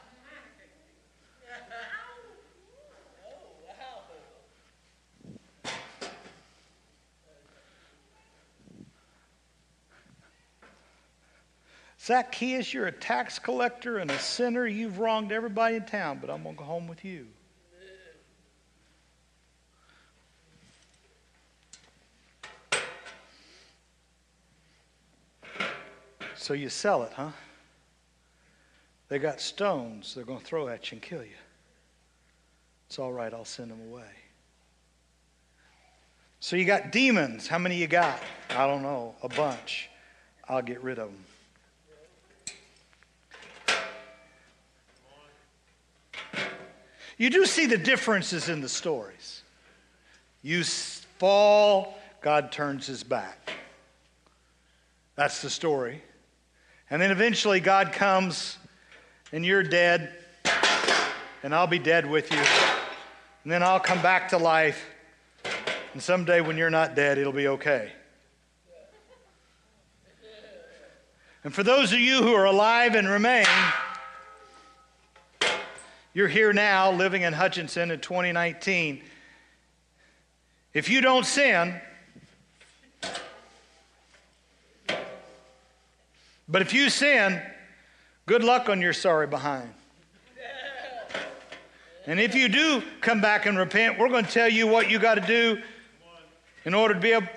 Zacchaeus, 12.01 12.73
you're 12.73 12.87
a 12.87 12.93
tax 12.93 13.39
collector 13.39 13.99
and 13.99 14.11
a 14.11 14.19
sinner. 14.19 14.67
You've 14.67 14.99
wronged 14.99 15.31
everybody 15.31 15.77
in 15.77 15.85
town, 15.85 16.19
but 16.21 16.31
I'm 16.31 16.43
going 16.43 16.55
to 16.55 16.59
go 16.59 16.65
home 16.65 16.89
with 16.89 17.05
you. 17.05 17.27
So 26.49 26.55
you 26.55 26.71
sell 26.71 27.03
it, 27.03 27.13
huh? 27.13 27.29
They 29.11 29.19
got 29.19 29.39
stones 29.39 30.15
they're 30.15 30.25
going 30.25 30.39
to 30.39 30.45
throw 30.47 30.69
at 30.69 30.91
you 30.91 30.95
and 30.95 31.03
kill 31.03 31.23
you. 31.23 31.37
It's 32.87 32.99
all 32.99 33.13
right, 33.13 33.35
I'll 33.35 33.45
send 33.45 33.71
them 33.71 33.83
away. 33.93 34.09
So 36.41 36.57
you 36.57 36.65
got 36.65 36.91
demons. 36.91 37.49
How 37.49 37.59
many 37.59 37.77
you 37.77 37.87
got? 37.87 38.23
I 38.49 38.67
don't 38.67 38.83
know. 38.83 39.15
A 39.23 39.29
bunch. 39.29 39.91
I'll 40.49 40.63
get 40.63 40.83
rid 40.83 40.99
of 40.99 41.11
them. 41.11 41.19
You 47.19 47.29
do 47.29 47.45
see 47.45 47.67
the 47.67 47.77
differences 47.77 48.49
in 48.49 48.63
the 48.63 48.71
stories. 48.71 49.43
You 50.41 50.65
fall, 50.65 51.99
God 52.23 52.51
turns 52.51 52.87
his 52.87 53.05
back. 53.05 53.53
That's 55.15 55.43
the 55.43 55.51
story. 55.51 56.01
And 56.91 57.01
then 57.03 57.11
eventually 57.11 57.61
God 57.61 57.93
comes 57.93 58.59
and 59.33 59.45
you're 59.45 59.63
dead, 59.63 60.11
and 61.43 61.55
I'll 61.55 61.67
be 61.67 61.79
dead 61.79 62.09
with 62.09 62.31
you. 62.33 62.39
And 63.45 63.53
then 63.53 63.63
I'll 63.63 63.81
come 63.81 64.01
back 64.01 64.31
to 64.31 64.39
life. 64.39 64.85
And 65.93 66.03
someday 66.03 66.41
when 66.41 66.57
you're 66.57 66.71
not 66.71 66.95
dead, 66.95 67.19
it'll 67.19 67.33
be 67.33 67.49
okay. 67.49 67.93
And 71.45 71.55
for 71.55 71.63
those 71.63 71.93
of 71.93 72.01
you 72.01 72.23
who 72.23 72.35
are 72.35 72.47
alive 72.47 72.95
and 72.95 73.09
remain, 73.09 73.47
you're 76.15 76.29
here 76.29 76.53
now 76.53 76.91
living 76.91 77.23
in 77.23 77.33
Hutchinson 77.33 77.91
in 77.91 78.01
2019. 78.01 79.03
If 80.75 80.89
you 80.89 81.01
don't 81.01 81.25
sin, 81.25 81.81
But 86.49 86.63
if 86.63 86.73
you 86.73 86.89
sin, 86.89 87.43
good 88.27 88.43
luck 88.43 88.69
on 88.69 88.81
your 88.81 88.93
sorry 88.93 89.27
behind. 89.27 89.73
And 92.07 92.19
if 92.19 92.35
you 92.35 92.49
do 92.49 92.83
come 93.03 93.21
back 93.21 93.45
and 93.45 93.59
repent, 93.59 93.99
we're 93.99 94.09
going 94.09 94.25
to 94.25 94.31
tell 94.31 94.49
you 94.49 94.67
what 94.67 94.91
you 94.91 94.99
got 94.99 95.17
to 95.17 95.21
do 95.21 95.61
in 96.65 96.73
order 96.73 96.95
to 96.95 97.01
be 97.01 97.13
able. 97.13 97.29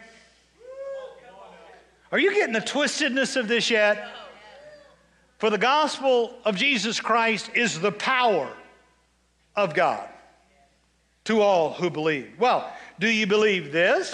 Are 2.11 2.19
you 2.19 2.33
getting 2.33 2.53
the 2.53 2.59
twistedness 2.59 3.35
of 3.35 3.49
this 3.49 3.69
yet? 3.69 4.09
For 5.39 5.49
the 5.49 5.57
gospel 5.57 6.33
of 6.45 6.55
Jesus 6.55 7.01
Christ 7.01 7.49
is 7.53 7.79
the 7.79 7.91
power 7.91 8.51
of 9.55 9.73
God 9.73 10.07
to 11.25 11.41
all 11.41 11.73
who 11.73 11.89
believe. 11.89 12.31
Well, 12.39 12.71
do 12.99 13.09
you 13.09 13.27
believe 13.27 13.71
this? 13.71 14.13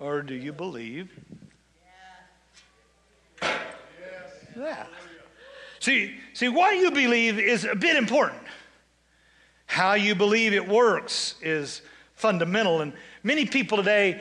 Or 0.00 0.22
do 0.22 0.34
you 0.34 0.52
believe 0.52 1.10
that. 4.58 4.88
See, 5.80 6.16
see, 6.32 6.48
what 6.48 6.76
you 6.76 6.90
believe 6.90 7.38
is 7.38 7.64
a 7.64 7.74
bit 7.74 7.96
important. 7.96 8.42
How 9.66 9.94
you 9.94 10.14
believe 10.14 10.52
it 10.52 10.66
works 10.66 11.36
is 11.40 11.82
fundamental. 12.14 12.80
And 12.80 12.92
many 13.22 13.46
people 13.46 13.78
today 13.78 14.20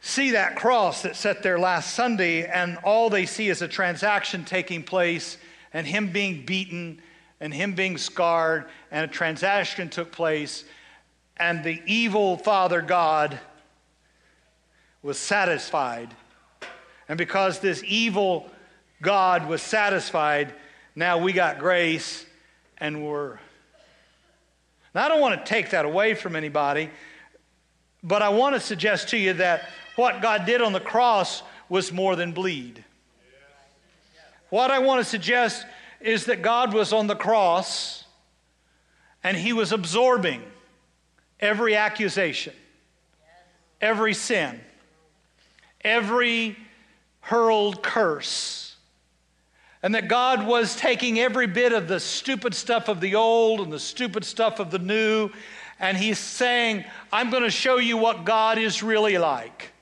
see 0.00 0.32
that 0.32 0.56
cross 0.56 1.02
that 1.02 1.16
set 1.16 1.42
there 1.42 1.58
last 1.58 1.94
Sunday, 1.94 2.46
and 2.46 2.78
all 2.84 3.10
they 3.10 3.26
see 3.26 3.48
is 3.48 3.62
a 3.62 3.68
transaction 3.68 4.44
taking 4.44 4.82
place, 4.82 5.38
and 5.72 5.86
him 5.86 6.12
being 6.12 6.44
beaten, 6.44 7.00
and 7.40 7.54
him 7.54 7.74
being 7.74 7.96
scarred, 7.96 8.66
and 8.90 9.08
a 9.08 9.12
transaction 9.12 9.88
took 9.88 10.12
place, 10.12 10.64
and 11.36 11.64
the 11.64 11.80
evil 11.86 12.36
Father 12.36 12.82
God 12.82 13.38
was 15.02 15.18
satisfied. 15.18 16.14
And 17.08 17.18
because 17.18 17.60
this 17.60 17.82
evil 17.86 18.50
God 19.04 19.46
was 19.46 19.62
satisfied. 19.62 20.52
Now 20.96 21.18
we 21.18 21.32
got 21.32 21.58
grace 21.58 22.26
and 22.78 23.06
we're. 23.06 23.38
Now, 24.94 25.04
I 25.04 25.08
don't 25.08 25.20
want 25.20 25.38
to 25.38 25.48
take 25.48 25.70
that 25.70 25.84
away 25.84 26.14
from 26.14 26.34
anybody, 26.34 26.88
but 28.02 28.22
I 28.22 28.30
want 28.30 28.54
to 28.54 28.60
suggest 28.60 29.10
to 29.10 29.18
you 29.18 29.34
that 29.34 29.68
what 29.96 30.22
God 30.22 30.46
did 30.46 30.62
on 30.62 30.72
the 30.72 30.80
cross 30.80 31.42
was 31.68 31.92
more 31.92 32.16
than 32.16 32.32
bleed. 32.32 32.82
What 34.50 34.70
I 34.70 34.78
want 34.78 35.00
to 35.00 35.04
suggest 35.04 35.66
is 36.00 36.26
that 36.26 36.42
God 36.42 36.72
was 36.72 36.92
on 36.92 37.06
the 37.06 37.16
cross 37.16 38.04
and 39.22 39.36
he 39.36 39.52
was 39.52 39.72
absorbing 39.72 40.42
every 41.40 41.74
accusation, 41.74 42.54
every 43.80 44.14
sin, 44.14 44.60
every 45.82 46.56
hurled 47.20 47.82
curse 47.82 48.63
and 49.84 49.94
that 49.94 50.08
God 50.08 50.46
was 50.46 50.74
taking 50.76 51.20
every 51.20 51.46
bit 51.46 51.74
of 51.74 51.88
the 51.88 52.00
stupid 52.00 52.54
stuff 52.54 52.88
of 52.88 53.02
the 53.02 53.16
old 53.16 53.60
and 53.60 53.70
the 53.70 53.78
stupid 53.78 54.24
stuff 54.24 54.58
of 54.58 54.70
the 54.70 54.78
new, 54.78 55.28
and 55.78 55.98
He's 55.98 56.18
saying, 56.18 56.86
I'm 57.12 57.28
going 57.28 57.42
to 57.42 57.50
show 57.50 57.76
you 57.76 57.98
what 57.98 58.24
God 58.24 58.56
is 58.56 58.82
really 58.82 59.18
like. 59.18 59.72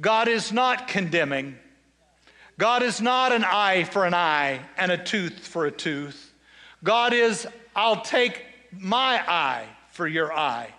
God 0.00 0.28
is 0.28 0.52
not 0.52 0.86
condemning. 0.86 1.58
God 2.56 2.84
is 2.84 3.00
not 3.00 3.32
an 3.32 3.42
eye 3.42 3.82
for 3.82 4.06
an 4.06 4.14
eye 4.14 4.60
and 4.76 4.92
a 4.92 4.96
tooth 4.96 5.40
for 5.40 5.66
a 5.66 5.72
tooth. 5.72 6.32
God 6.84 7.12
is, 7.12 7.48
I'll 7.74 8.02
take 8.02 8.44
my 8.70 9.20
eye 9.28 9.66
for 9.90 10.06
your 10.06 10.32
eye. 10.32 10.72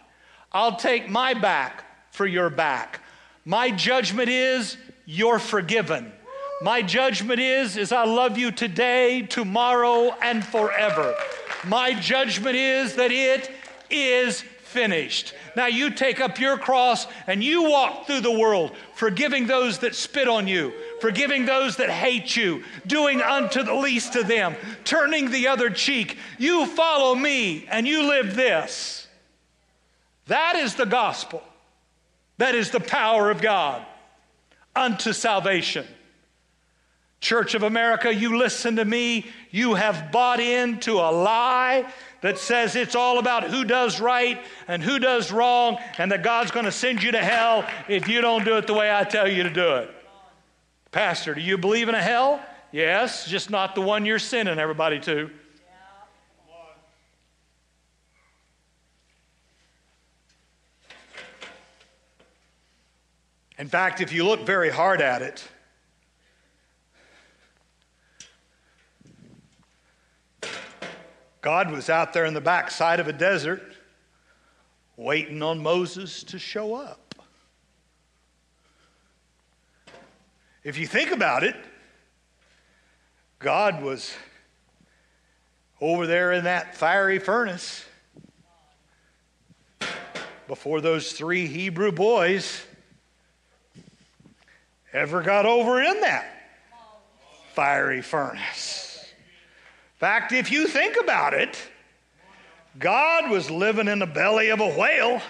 I'll 0.54 0.78
take 0.78 1.10
my 1.10 1.34
back 1.34 1.84
for 2.13 2.25
your 2.25 2.49
back. 2.49 3.01
My 3.43 3.71
judgment 3.71 4.30
is, 4.30 4.78
you're 5.06 5.38
forgiven. 5.38 6.13
My 6.61 6.81
judgment 6.81 7.39
is 7.39 7.75
is 7.75 7.91
I 7.91 8.05
love 8.05 8.37
you 8.37 8.51
today, 8.51 9.23
tomorrow 9.23 10.15
and 10.21 10.45
forever. 10.45 11.15
My 11.65 11.93
judgment 11.93 12.55
is 12.55 12.95
that 12.95 13.11
it 13.11 13.51
is 13.89 14.41
finished. 14.41 15.33
Now 15.55 15.67
you 15.67 15.89
take 15.89 16.19
up 16.19 16.39
your 16.39 16.57
cross 16.57 17.07
and 17.27 17.43
you 17.43 17.69
walk 17.69 18.07
through 18.07 18.21
the 18.21 18.37
world, 18.37 18.71
forgiving 18.93 19.47
those 19.47 19.79
that 19.79 19.95
spit 19.95 20.27
on 20.27 20.47
you, 20.47 20.73
forgiving 21.01 21.45
those 21.45 21.77
that 21.77 21.89
hate 21.89 22.35
you, 22.35 22.63
doing 22.87 23.21
unto 23.21 23.63
the 23.63 23.73
least 23.73 24.15
of 24.15 24.27
them, 24.27 24.55
turning 24.83 25.31
the 25.31 25.47
other 25.47 25.69
cheek. 25.69 26.17
You 26.37 26.65
follow 26.65 27.15
me 27.15 27.65
and 27.69 27.87
you 27.87 28.03
live 28.03 28.35
this. 28.35 29.07
That 30.27 30.55
is 30.55 30.75
the 30.75 30.85
gospel. 30.85 31.43
That 32.37 32.55
is 32.55 32.71
the 32.71 32.79
power 32.79 33.29
of 33.29 33.41
God 33.41 33.85
unto 34.75 35.13
salvation. 35.13 35.85
Church 37.25 37.55
of 37.55 37.63
America, 37.63 38.13
you 38.13 38.38
listen 38.38 38.75
to 38.75 38.85
me. 38.85 39.25
You 39.49 39.73
have 39.73 40.11
bought 40.11 40.39
into 40.39 40.99
a 40.99 41.09
lie 41.09 41.91
that 42.21 42.38
says 42.38 42.75
it's 42.75 42.93
all 42.93 43.17
about 43.17 43.45
who 43.45 43.63
does 43.63 43.99
right 43.99 44.39
and 44.67 44.83
who 44.83 44.99
does 44.99 45.31
wrong, 45.31 45.79
and 45.97 46.11
that 46.11 46.21
God's 46.21 46.51
going 46.51 46.65
to 46.65 46.71
send 46.71 47.01
you 47.01 47.11
to 47.13 47.17
hell 47.17 47.67
if 47.89 48.07
you 48.07 48.21
don't 48.21 48.45
do 48.45 48.57
it 48.57 48.67
the 48.67 48.75
way 48.75 48.95
I 48.95 49.05
tell 49.05 49.27
you 49.27 49.41
to 49.41 49.49
do 49.49 49.73
it. 49.77 49.89
Pastor, 50.91 51.33
do 51.33 51.41
you 51.41 51.57
believe 51.57 51.89
in 51.89 51.95
a 51.95 52.01
hell? 52.01 52.39
Yes, 52.71 53.25
just 53.25 53.49
not 53.49 53.73
the 53.73 53.81
one 53.81 54.05
you're 54.05 54.19
sending 54.19 54.59
everybody 54.59 54.99
to. 54.99 55.31
In 63.57 63.67
fact, 63.67 63.99
if 63.99 64.13
you 64.13 64.27
look 64.27 64.45
very 64.45 64.69
hard 64.69 65.01
at 65.01 65.23
it, 65.23 65.43
God 71.45 71.69
was 71.69 71.91
out 71.91 72.12
there 72.12 72.25
in 72.25 72.34
the 72.34 72.41
backside 72.41 72.99
of 72.99 73.08
a 73.08 73.13
desert 73.13 73.62
waiting 74.97 75.43
on 75.43 75.62
Moses 75.62 76.23
to 76.23 76.39
show 76.39 76.73
up. 76.73 77.13
If 80.63 80.79
you 80.79 80.88
think 80.88 81.12
about 81.12 81.43
it, 81.43 81.55
God 83.38 83.84
was 83.84 84.15
over 85.79 86.08
there 86.08 86.31
in 86.31 86.45
that 86.45 86.75
fiery 86.75 87.19
furnace 87.19 87.86
before 90.47 90.81
those 90.81 91.12
three 91.12 91.45
Hebrew 91.45 91.91
boys 91.91 92.65
ever 94.91 95.21
got 95.21 95.45
over 95.45 95.79
in 95.79 96.01
that 96.01 96.25
fiery 97.53 98.01
furnace 98.01 98.85
fact, 99.97 100.31
if 100.31 100.51
you 100.51 100.67
think 100.67 100.97
about 101.01 101.34
it, 101.34 101.58
God 102.77 103.29
was 103.29 103.49
living 103.49 103.88
in 103.88 103.99
the 103.99 104.05
belly 104.05 104.49
of 104.49 104.60
a 104.60 104.77
whale 104.77 105.21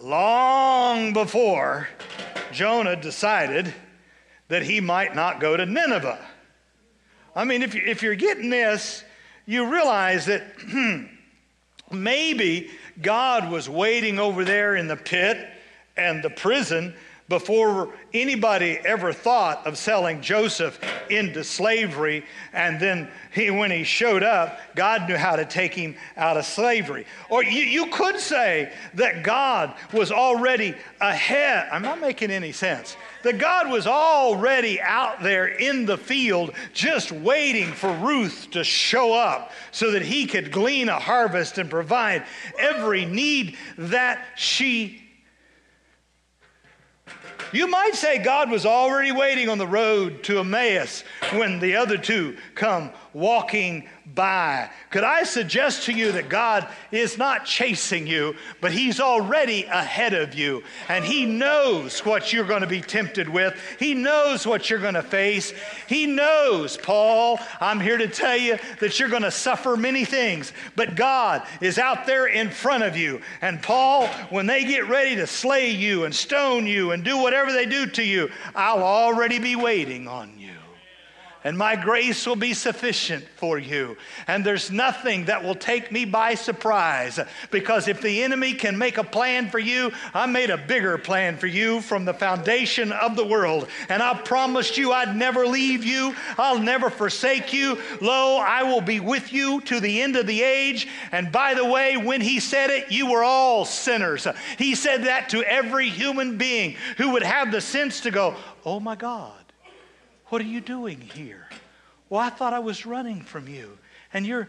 long 0.00 1.12
before 1.12 1.88
Jonah 2.52 2.96
decided 2.96 3.72
that 4.48 4.62
he 4.62 4.80
might 4.80 5.14
not 5.14 5.40
go 5.40 5.56
to 5.56 5.64
Nineveh. 5.64 6.18
I 7.34 7.44
mean, 7.44 7.62
if, 7.62 7.74
if 7.74 8.02
you're 8.02 8.14
getting 8.14 8.50
this, 8.50 9.04
you 9.46 9.70
realize 9.70 10.26
that 10.26 10.42
maybe 11.90 12.70
God 13.00 13.50
was 13.50 13.68
waiting 13.68 14.18
over 14.18 14.44
there 14.44 14.76
in 14.76 14.88
the 14.88 14.96
pit 14.96 15.48
and 15.96 16.22
the 16.22 16.30
prison 16.30 16.94
before 17.28 17.94
anybody 18.12 18.78
ever 18.84 19.12
thought 19.12 19.66
of 19.66 19.78
selling 19.78 20.20
Joseph 20.20 20.78
into 21.08 21.42
slavery. 21.44 22.24
And 22.52 22.80
then 22.80 23.08
he, 23.32 23.50
when 23.50 23.70
he 23.70 23.84
showed 23.84 24.22
up, 24.22 24.58
God 24.74 25.08
knew 25.08 25.16
how 25.16 25.36
to 25.36 25.44
take 25.44 25.74
him 25.74 25.94
out 26.16 26.36
of 26.36 26.44
slavery. 26.44 27.06
Or 27.30 27.42
you, 27.42 27.62
you 27.62 27.86
could 27.86 28.18
say 28.18 28.72
that 28.94 29.22
God 29.22 29.74
was 29.92 30.12
already 30.12 30.74
ahead. 31.00 31.68
I'm 31.72 31.82
not 31.82 32.00
making 32.00 32.30
any 32.30 32.52
sense. 32.52 32.96
That 33.22 33.38
God 33.38 33.70
was 33.70 33.86
already 33.86 34.80
out 34.80 35.22
there 35.22 35.46
in 35.46 35.86
the 35.86 35.96
field 35.96 36.52
just 36.72 37.12
waiting 37.12 37.72
for 37.72 37.92
Ruth 37.92 38.48
to 38.50 38.64
show 38.64 39.12
up 39.12 39.52
so 39.70 39.92
that 39.92 40.02
he 40.02 40.26
could 40.26 40.50
glean 40.50 40.88
a 40.88 40.98
harvest 40.98 41.58
and 41.58 41.70
provide 41.70 42.24
every 42.58 43.04
need 43.04 43.56
that 43.78 44.24
she 44.36 45.01
you 47.52 47.66
might 47.66 47.94
say 47.94 48.18
God 48.18 48.50
was 48.50 48.66
already 48.66 49.12
waiting 49.12 49.48
on 49.48 49.58
the 49.58 49.66
road 49.66 50.22
to 50.24 50.40
Emmaus 50.40 51.04
when 51.32 51.58
the 51.60 51.76
other 51.76 51.98
two 51.98 52.36
come 52.54 52.90
walking 53.12 53.88
by. 54.14 54.70
Could 54.90 55.04
I 55.04 55.22
suggest 55.22 55.84
to 55.84 55.92
you 55.92 56.12
that 56.12 56.28
God 56.28 56.66
is 56.90 57.18
not 57.18 57.44
chasing 57.44 58.06
you, 58.06 58.34
but 58.60 58.72
He's 58.72 59.00
already 59.00 59.64
ahead 59.64 60.14
of 60.14 60.34
you, 60.34 60.62
and 60.88 61.04
He 61.04 61.24
knows 61.24 62.04
what 62.04 62.32
you're 62.32 62.44
going 62.44 62.62
to 62.62 62.66
be 62.66 62.80
tempted 62.80 63.28
with. 63.28 63.58
He 63.78 63.94
knows 63.94 64.46
what 64.46 64.68
you're 64.68 64.78
going 64.78 64.94
to 64.94 65.02
face. 65.02 65.52
He 65.86 66.06
knows, 66.06 66.76
Paul, 66.76 67.38
I'm 67.60 67.80
here 67.80 67.98
to 67.98 68.08
tell 68.08 68.36
you 68.36 68.58
that 68.80 68.98
you're 68.98 69.08
going 69.08 69.22
to 69.22 69.30
suffer 69.30 69.76
many 69.76 70.04
things, 70.04 70.52
but 70.76 70.96
God 70.96 71.46
is 71.60 71.78
out 71.78 72.06
there 72.06 72.26
in 72.26 72.50
front 72.50 72.84
of 72.84 72.96
you. 72.96 73.20
And 73.40 73.62
Paul, 73.62 74.06
when 74.30 74.46
they 74.46 74.64
get 74.64 74.88
ready 74.88 75.16
to 75.16 75.26
slay 75.26 75.70
you 75.70 76.04
and 76.04 76.14
stone 76.14 76.66
you 76.66 76.92
and 76.92 77.04
do 77.04 77.18
whatever 77.18 77.52
they 77.52 77.66
do 77.66 77.86
to 77.86 78.02
you, 78.02 78.30
I'll 78.54 78.82
already 78.82 79.38
be 79.38 79.56
waiting 79.56 80.08
on 80.08 80.32
you 80.38 80.41
and 81.44 81.58
my 81.58 81.76
grace 81.76 82.26
will 82.26 82.36
be 82.36 82.54
sufficient 82.54 83.24
for 83.36 83.58
you. 83.58 83.96
And 84.26 84.44
there's 84.44 84.70
nothing 84.70 85.26
that 85.26 85.42
will 85.42 85.54
take 85.54 85.90
me 85.90 86.04
by 86.04 86.34
surprise 86.34 87.18
because 87.50 87.88
if 87.88 88.00
the 88.00 88.22
enemy 88.22 88.54
can 88.54 88.78
make 88.78 88.98
a 88.98 89.04
plan 89.04 89.50
for 89.50 89.58
you, 89.58 89.92
I 90.14 90.26
made 90.26 90.50
a 90.50 90.56
bigger 90.56 90.98
plan 90.98 91.36
for 91.36 91.46
you 91.46 91.80
from 91.80 92.04
the 92.04 92.14
foundation 92.14 92.92
of 92.92 93.16
the 93.16 93.26
world. 93.26 93.68
And 93.88 94.02
I 94.02 94.14
promised 94.14 94.76
you 94.76 94.92
I'd 94.92 95.16
never 95.16 95.46
leave 95.46 95.84
you, 95.84 96.14
I'll 96.38 96.58
never 96.58 96.90
forsake 96.90 97.52
you. 97.52 97.78
Lo, 98.00 98.36
I 98.36 98.62
will 98.62 98.80
be 98.80 99.00
with 99.00 99.32
you 99.32 99.60
to 99.62 99.80
the 99.80 100.02
end 100.02 100.16
of 100.16 100.26
the 100.26 100.42
age. 100.42 100.86
And 101.10 101.32
by 101.32 101.54
the 101.54 101.64
way, 101.64 101.96
when 101.96 102.20
he 102.20 102.40
said 102.40 102.70
it, 102.70 102.90
you 102.92 103.10
were 103.10 103.24
all 103.24 103.64
sinners. 103.64 104.26
He 104.58 104.74
said 104.74 105.04
that 105.04 105.30
to 105.30 105.42
every 105.42 105.88
human 105.88 106.38
being 106.38 106.76
who 106.96 107.10
would 107.10 107.22
have 107.22 107.50
the 107.50 107.60
sense 107.60 108.00
to 108.02 108.10
go, 108.10 108.36
Oh 108.64 108.78
my 108.78 108.94
God. 108.94 109.41
What 110.32 110.40
are 110.40 110.44
you 110.44 110.62
doing 110.62 110.98
here? 110.98 111.46
Well, 112.08 112.22
I 112.22 112.30
thought 112.30 112.54
I 112.54 112.58
was 112.58 112.86
running 112.86 113.20
from 113.20 113.48
you. 113.48 113.76
And 114.14 114.26
you're, 114.26 114.48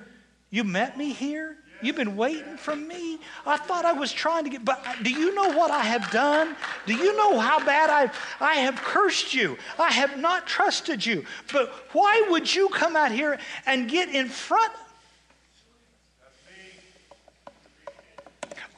you 0.49 0.63
met 0.63 0.97
me 0.97 1.11
here? 1.11 1.57
You've 1.81 1.97
been 1.97 2.15
waiting 2.15 2.55
for 2.55 2.73
me? 2.73 3.19
I 3.45 3.57
thought 3.57 3.83
I 3.83 3.91
was 3.91 4.13
trying 4.13 4.45
to 4.45 4.49
get, 4.49 4.63
but 4.63 4.81
do 5.03 5.09
you 5.09 5.35
know 5.35 5.49
what 5.49 5.71
I 5.71 5.81
have 5.81 6.09
done? 6.09 6.55
Do 6.85 6.93
you 6.93 7.17
know 7.17 7.37
how 7.37 7.59
bad 7.65 7.89
I've, 7.89 8.17
I 8.39 8.53
have 8.59 8.77
cursed 8.77 9.33
you? 9.33 9.57
I 9.77 9.91
have 9.91 10.17
not 10.17 10.47
trusted 10.47 11.05
you. 11.05 11.25
But 11.51 11.73
why 11.91 12.27
would 12.29 12.55
you 12.55 12.69
come 12.69 12.95
out 12.95 13.11
here 13.11 13.37
and 13.65 13.89
get 13.89 14.07
in 14.07 14.29
front 14.29 14.71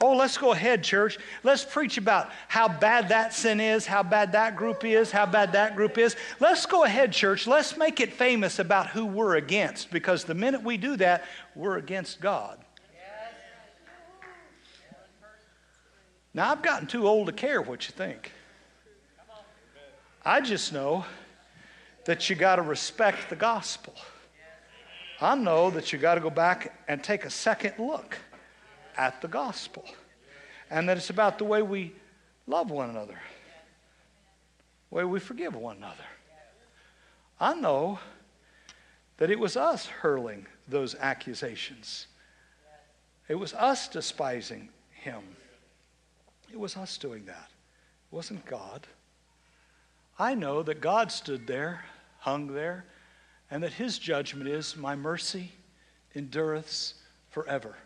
Oh, 0.00 0.14
let's 0.14 0.36
go 0.36 0.52
ahead, 0.52 0.84
church. 0.84 1.18
Let's 1.42 1.64
preach 1.64 1.96
about 1.96 2.30
how 2.48 2.68
bad 2.68 3.08
that 3.08 3.32
sin 3.32 3.60
is, 3.60 3.86
how 3.86 4.02
bad 4.02 4.32
that 4.32 4.54
group 4.54 4.84
is, 4.84 5.10
how 5.10 5.24
bad 5.24 5.52
that 5.52 5.74
group 5.74 5.96
is. 5.96 6.16
Let's 6.38 6.66
go 6.66 6.84
ahead, 6.84 7.12
church. 7.12 7.46
Let's 7.46 7.78
make 7.78 8.00
it 8.00 8.12
famous 8.12 8.58
about 8.58 8.88
who 8.88 9.06
we're 9.06 9.36
against 9.36 9.90
because 9.90 10.24
the 10.24 10.34
minute 10.34 10.62
we 10.62 10.76
do 10.76 10.96
that, 10.98 11.24
we're 11.54 11.78
against 11.78 12.20
God. 12.20 12.58
Now, 16.34 16.50
I've 16.50 16.60
gotten 16.60 16.86
too 16.86 17.08
old 17.08 17.28
to 17.28 17.32
care 17.32 17.62
what 17.62 17.88
you 17.88 17.94
think. 17.94 18.30
I 20.22 20.42
just 20.42 20.74
know 20.74 21.06
that 22.04 22.28
you 22.28 22.36
got 22.36 22.56
to 22.56 22.62
respect 22.62 23.30
the 23.30 23.36
gospel. 23.36 23.94
I 25.22 25.34
know 25.34 25.70
that 25.70 25.94
you 25.94 25.98
got 25.98 26.16
to 26.16 26.20
go 26.20 26.28
back 26.28 26.74
and 26.88 27.02
take 27.02 27.24
a 27.24 27.30
second 27.30 27.74
look 27.78 28.18
at 28.96 29.20
the 29.20 29.28
gospel. 29.28 29.84
And 30.70 30.88
that 30.88 30.96
it's 30.96 31.10
about 31.10 31.38
the 31.38 31.44
way 31.44 31.62
we 31.62 31.94
love 32.46 32.70
one 32.70 32.90
another, 32.90 33.18
the 34.90 34.94
way 34.94 35.04
we 35.04 35.20
forgive 35.20 35.54
one 35.54 35.76
another. 35.76 36.04
I 37.38 37.54
know 37.54 37.98
that 39.18 39.30
it 39.30 39.38
was 39.38 39.56
us 39.56 39.86
hurling 39.86 40.46
those 40.68 40.94
accusations. 40.94 42.06
It 43.28 43.34
was 43.34 43.54
us 43.54 43.88
despising 43.88 44.68
him. 44.90 45.22
It 46.52 46.58
was 46.58 46.76
us 46.76 46.96
doing 46.96 47.24
that. 47.26 47.48
It 48.10 48.14
wasn't 48.14 48.44
God. 48.46 48.86
I 50.18 50.34
know 50.34 50.62
that 50.62 50.80
God 50.80 51.12
stood 51.12 51.46
there, 51.46 51.84
hung 52.18 52.48
there, 52.48 52.84
and 53.50 53.62
that 53.62 53.72
his 53.72 53.98
judgment 53.98 54.48
is, 54.48 54.76
My 54.76 54.94
mercy 54.94 55.52
endureth 56.14 56.94
forever. 57.30 57.76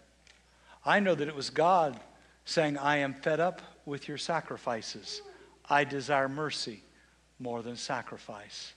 I 0.84 1.00
know 1.00 1.14
that 1.14 1.28
it 1.28 1.34
was 1.34 1.50
God 1.50 1.98
saying, 2.44 2.78
I 2.78 2.98
am 2.98 3.14
fed 3.14 3.40
up 3.40 3.62
with 3.84 4.08
your 4.08 4.18
sacrifices. 4.18 5.22
I 5.68 5.84
desire 5.84 6.28
mercy 6.28 6.82
more 7.38 7.62
than 7.62 7.76
sacrifice. 7.76 8.72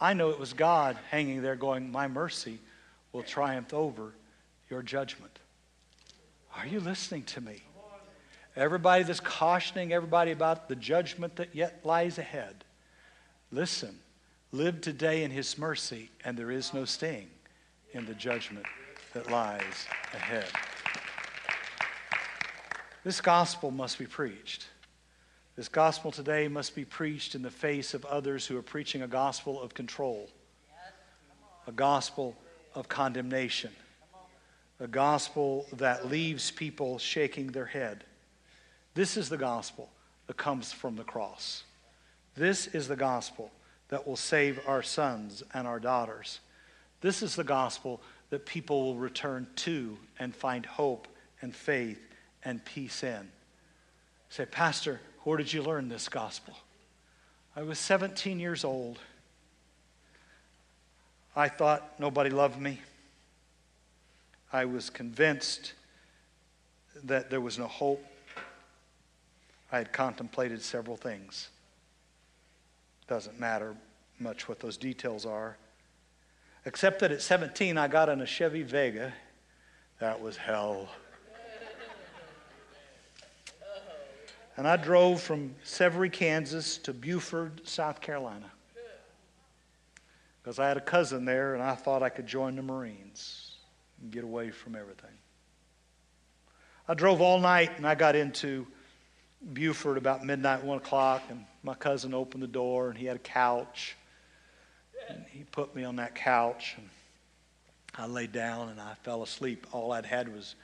I 0.00 0.14
know 0.14 0.30
it 0.30 0.38
was 0.38 0.52
God 0.52 0.96
hanging 1.10 1.42
there 1.42 1.56
going, 1.56 1.90
My 1.90 2.08
mercy 2.08 2.58
will 3.12 3.22
triumph 3.22 3.74
over 3.74 4.14
your 4.70 4.82
judgment. 4.82 5.38
Are 6.56 6.66
you 6.66 6.80
listening 6.80 7.24
to 7.24 7.40
me? 7.40 7.62
Everybody 8.54 9.04
that's 9.04 9.20
cautioning 9.20 9.92
everybody 9.92 10.30
about 10.30 10.68
the 10.68 10.76
judgment 10.76 11.36
that 11.36 11.54
yet 11.54 11.80
lies 11.84 12.18
ahead. 12.18 12.64
Listen, 13.50 13.98
live 14.50 14.80
today 14.80 15.24
in 15.24 15.30
His 15.30 15.56
mercy, 15.56 16.10
and 16.24 16.36
there 16.36 16.50
is 16.50 16.74
no 16.74 16.84
sting 16.84 17.28
in 17.92 18.04
the 18.06 18.14
judgment 18.14 18.66
that 19.14 19.30
lies 19.30 19.86
ahead. 20.14 20.46
This 23.04 23.20
gospel 23.20 23.72
must 23.72 23.98
be 23.98 24.06
preached. 24.06 24.68
This 25.56 25.68
gospel 25.68 26.12
today 26.12 26.46
must 26.46 26.76
be 26.76 26.84
preached 26.84 27.34
in 27.34 27.42
the 27.42 27.50
face 27.50 27.94
of 27.94 28.04
others 28.04 28.46
who 28.46 28.56
are 28.56 28.62
preaching 28.62 29.02
a 29.02 29.08
gospel 29.08 29.60
of 29.60 29.74
control, 29.74 30.28
a 31.66 31.72
gospel 31.72 32.36
of 32.76 32.88
condemnation, 32.88 33.72
a 34.78 34.86
gospel 34.86 35.66
that 35.72 36.08
leaves 36.08 36.52
people 36.52 36.96
shaking 36.98 37.48
their 37.48 37.66
head. 37.66 38.04
This 38.94 39.16
is 39.16 39.28
the 39.28 39.36
gospel 39.36 39.90
that 40.28 40.36
comes 40.36 40.72
from 40.72 40.94
the 40.94 41.04
cross. 41.04 41.64
This 42.36 42.68
is 42.68 42.86
the 42.86 42.96
gospel 42.96 43.50
that 43.88 44.06
will 44.06 44.16
save 44.16 44.60
our 44.66 44.82
sons 44.82 45.42
and 45.52 45.66
our 45.66 45.80
daughters. 45.80 46.38
This 47.00 47.20
is 47.20 47.34
the 47.34 47.44
gospel 47.44 48.00
that 48.30 48.46
people 48.46 48.84
will 48.84 48.96
return 48.96 49.48
to 49.56 49.98
and 50.20 50.34
find 50.34 50.64
hope 50.64 51.08
and 51.42 51.54
faith 51.54 51.98
and 52.44 52.64
peace 52.64 53.02
in. 53.02 53.28
Say, 54.28 54.46
Pastor, 54.46 55.00
where 55.24 55.36
did 55.36 55.52
you 55.52 55.62
learn 55.62 55.88
this 55.88 56.08
gospel? 56.08 56.54
I 57.54 57.62
was 57.62 57.78
17 57.78 58.40
years 58.40 58.64
old. 58.64 58.98
I 61.36 61.48
thought 61.48 61.98
nobody 61.98 62.30
loved 62.30 62.60
me. 62.60 62.80
I 64.52 64.64
was 64.64 64.90
convinced 64.90 65.72
that 67.04 67.30
there 67.30 67.40
was 67.40 67.58
no 67.58 67.66
hope. 67.66 68.04
I 69.70 69.78
had 69.78 69.92
contemplated 69.92 70.62
several 70.62 70.96
things. 70.96 71.48
Doesn't 73.08 73.40
matter 73.40 73.74
much 74.18 74.48
what 74.48 74.60
those 74.60 74.76
details 74.76 75.24
are. 75.24 75.56
Except 76.64 77.00
that 77.00 77.10
at 77.10 77.22
17, 77.22 77.76
I 77.76 77.88
got 77.88 78.08
in 78.08 78.20
a 78.20 78.26
Chevy 78.26 78.62
Vega. 78.62 79.12
That 79.98 80.20
was 80.20 80.36
hell. 80.36 80.88
And 84.56 84.68
I 84.68 84.76
drove 84.76 85.20
from 85.20 85.54
Severy, 85.64 86.12
Kansas 86.12 86.76
to 86.78 86.92
Beaufort, 86.92 87.66
South 87.66 88.00
Carolina. 88.00 88.50
Because 90.42 90.58
I 90.58 90.68
had 90.68 90.76
a 90.76 90.82
cousin 90.82 91.24
there 91.24 91.54
and 91.54 91.62
I 91.62 91.74
thought 91.74 92.02
I 92.02 92.08
could 92.08 92.26
join 92.26 92.56
the 92.56 92.62
Marines 92.62 93.56
and 94.00 94.10
get 94.10 94.24
away 94.24 94.50
from 94.50 94.74
everything. 94.74 95.10
I 96.88 96.94
drove 96.94 97.20
all 97.20 97.38
night 97.38 97.70
and 97.76 97.86
I 97.86 97.94
got 97.94 98.16
into 98.16 98.66
Beaufort 99.52 99.96
about 99.96 100.24
midnight, 100.24 100.62
1 100.62 100.78
o'clock, 100.78 101.22
and 101.30 101.44
my 101.62 101.74
cousin 101.74 102.12
opened 102.12 102.42
the 102.42 102.48
door 102.48 102.90
and 102.90 102.98
he 102.98 103.06
had 103.06 103.16
a 103.16 103.20
couch. 103.20 103.96
And 105.08 105.24
he 105.30 105.44
put 105.44 105.74
me 105.74 105.84
on 105.84 105.96
that 105.96 106.14
couch 106.14 106.74
and 106.76 106.88
I 107.96 108.06
laid 108.06 108.32
down 108.32 108.68
and 108.68 108.80
I 108.80 108.94
fell 109.02 109.22
asleep. 109.22 109.66
All 109.72 109.92
I'd 109.92 110.06
had 110.06 110.32
was 110.34 110.56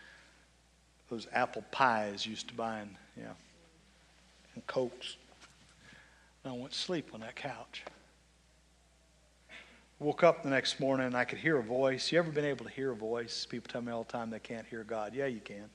those 1.09 1.27
apple 1.33 1.65
pies 1.71 2.27
used 2.27 2.49
to 2.49 2.55
buy 2.55 2.83
you 3.17 3.23
know 3.23 3.35
and 4.59 4.67
Cokes. 4.67 5.17
And 6.43 6.53
I 6.53 6.57
went 6.57 6.73
to 6.73 6.79
sleep 6.79 7.11
on 7.15 7.21
that 7.21 7.37
couch. 7.37 7.85
Woke 10.01 10.25
up 10.25 10.43
the 10.43 10.51
next 10.51 10.81
morning 10.81 11.07
and 11.07 11.17
I 11.17 11.25
could 11.25 11.39
hear 11.39 11.59
a 11.59 11.63
voice. 11.63 12.11
You 12.11 12.19
ever 12.19 12.31
been 12.31 12.45
able 12.45 12.65
to 12.65 12.71
hear 12.71 12.91
a 12.91 12.97
voice? 12.97 13.47
People 13.47 13.71
tell 13.71 13.83
me 13.83 13.93
all 13.93 14.03
the 14.03 14.13
time 14.13 14.31
they 14.31 14.39
can't 14.41 14.67
hear 14.67 14.83
God. 14.83 15.15
Yeah, 15.15 15.27
you 15.27 15.41
can. 15.41 15.71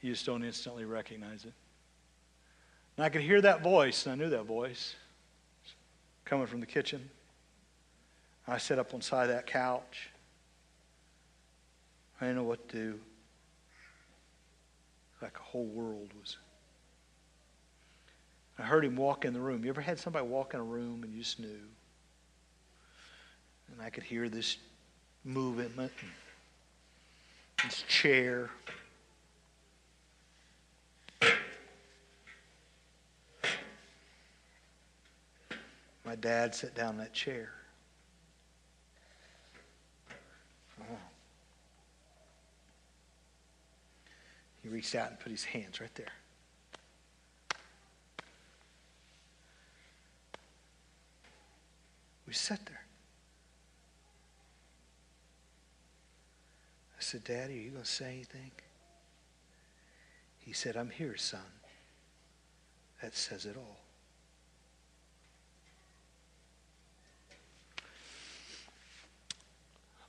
You 0.00 0.12
just 0.12 0.26
don't 0.26 0.44
instantly 0.44 0.84
recognize 0.84 1.44
it. 1.44 1.52
And 2.96 3.04
I 3.04 3.08
could 3.08 3.22
hear 3.22 3.40
that 3.40 3.62
voice, 3.62 4.06
and 4.06 4.12
I 4.12 4.16
knew 4.16 4.30
that 4.30 4.44
voice 4.44 4.94
coming 6.24 6.46
from 6.46 6.60
the 6.60 6.66
kitchen. 6.66 7.08
I 8.46 8.58
sat 8.58 8.78
up 8.78 8.92
on 8.92 9.02
side 9.02 9.30
of 9.30 9.36
that 9.36 9.46
couch. 9.46 10.10
I 12.20 12.26
didn't 12.26 12.36
know 12.36 12.44
what 12.44 12.68
to 12.68 12.76
do. 12.76 13.00
Like 15.22 15.36
a 15.38 15.42
whole 15.42 15.66
world 15.66 16.10
was 16.20 16.36
I 18.58 18.62
heard 18.62 18.84
him 18.84 18.96
walk 18.96 19.24
in 19.24 19.32
the 19.32 19.40
room. 19.40 19.64
You 19.64 19.70
ever 19.70 19.80
had 19.80 19.98
somebody 19.98 20.26
walk 20.26 20.54
in 20.54 20.60
a 20.60 20.64
room 20.64 21.02
and 21.02 21.12
you 21.12 21.20
just 21.20 21.40
knew? 21.40 21.60
And 23.72 23.82
I 23.82 23.90
could 23.90 24.04
hear 24.04 24.28
this 24.28 24.58
movement, 25.24 25.72
this 27.64 27.82
chair. 27.88 28.50
My 36.04 36.14
dad 36.14 36.54
sat 36.54 36.74
down 36.74 36.92
in 36.92 36.98
that 36.98 37.12
chair. 37.12 37.50
He 44.62 44.68
reached 44.68 44.94
out 44.94 45.10
and 45.10 45.20
put 45.20 45.30
his 45.30 45.44
hands 45.44 45.80
right 45.80 45.94
there. 45.94 46.12
We 52.34 52.36
sat 52.36 52.66
there. 52.66 52.82
I 56.98 57.00
said, 57.00 57.22
Daddy, 57.22 57.60
are 57.60 57.62
you 57.62 57.70
going 57.70 57.84
to 57.84 57.88
say 57.88 58.06
anything? 58.06 58.50
He 60.40 60.52
said, 60.52 60.76
I'm 60.76 60.90
here, 60.90 61.16
son. 61.16 61.38
That 63.00 63.14
says 63.14 63.46
it 63.46 63.56
all. 63.56 63.78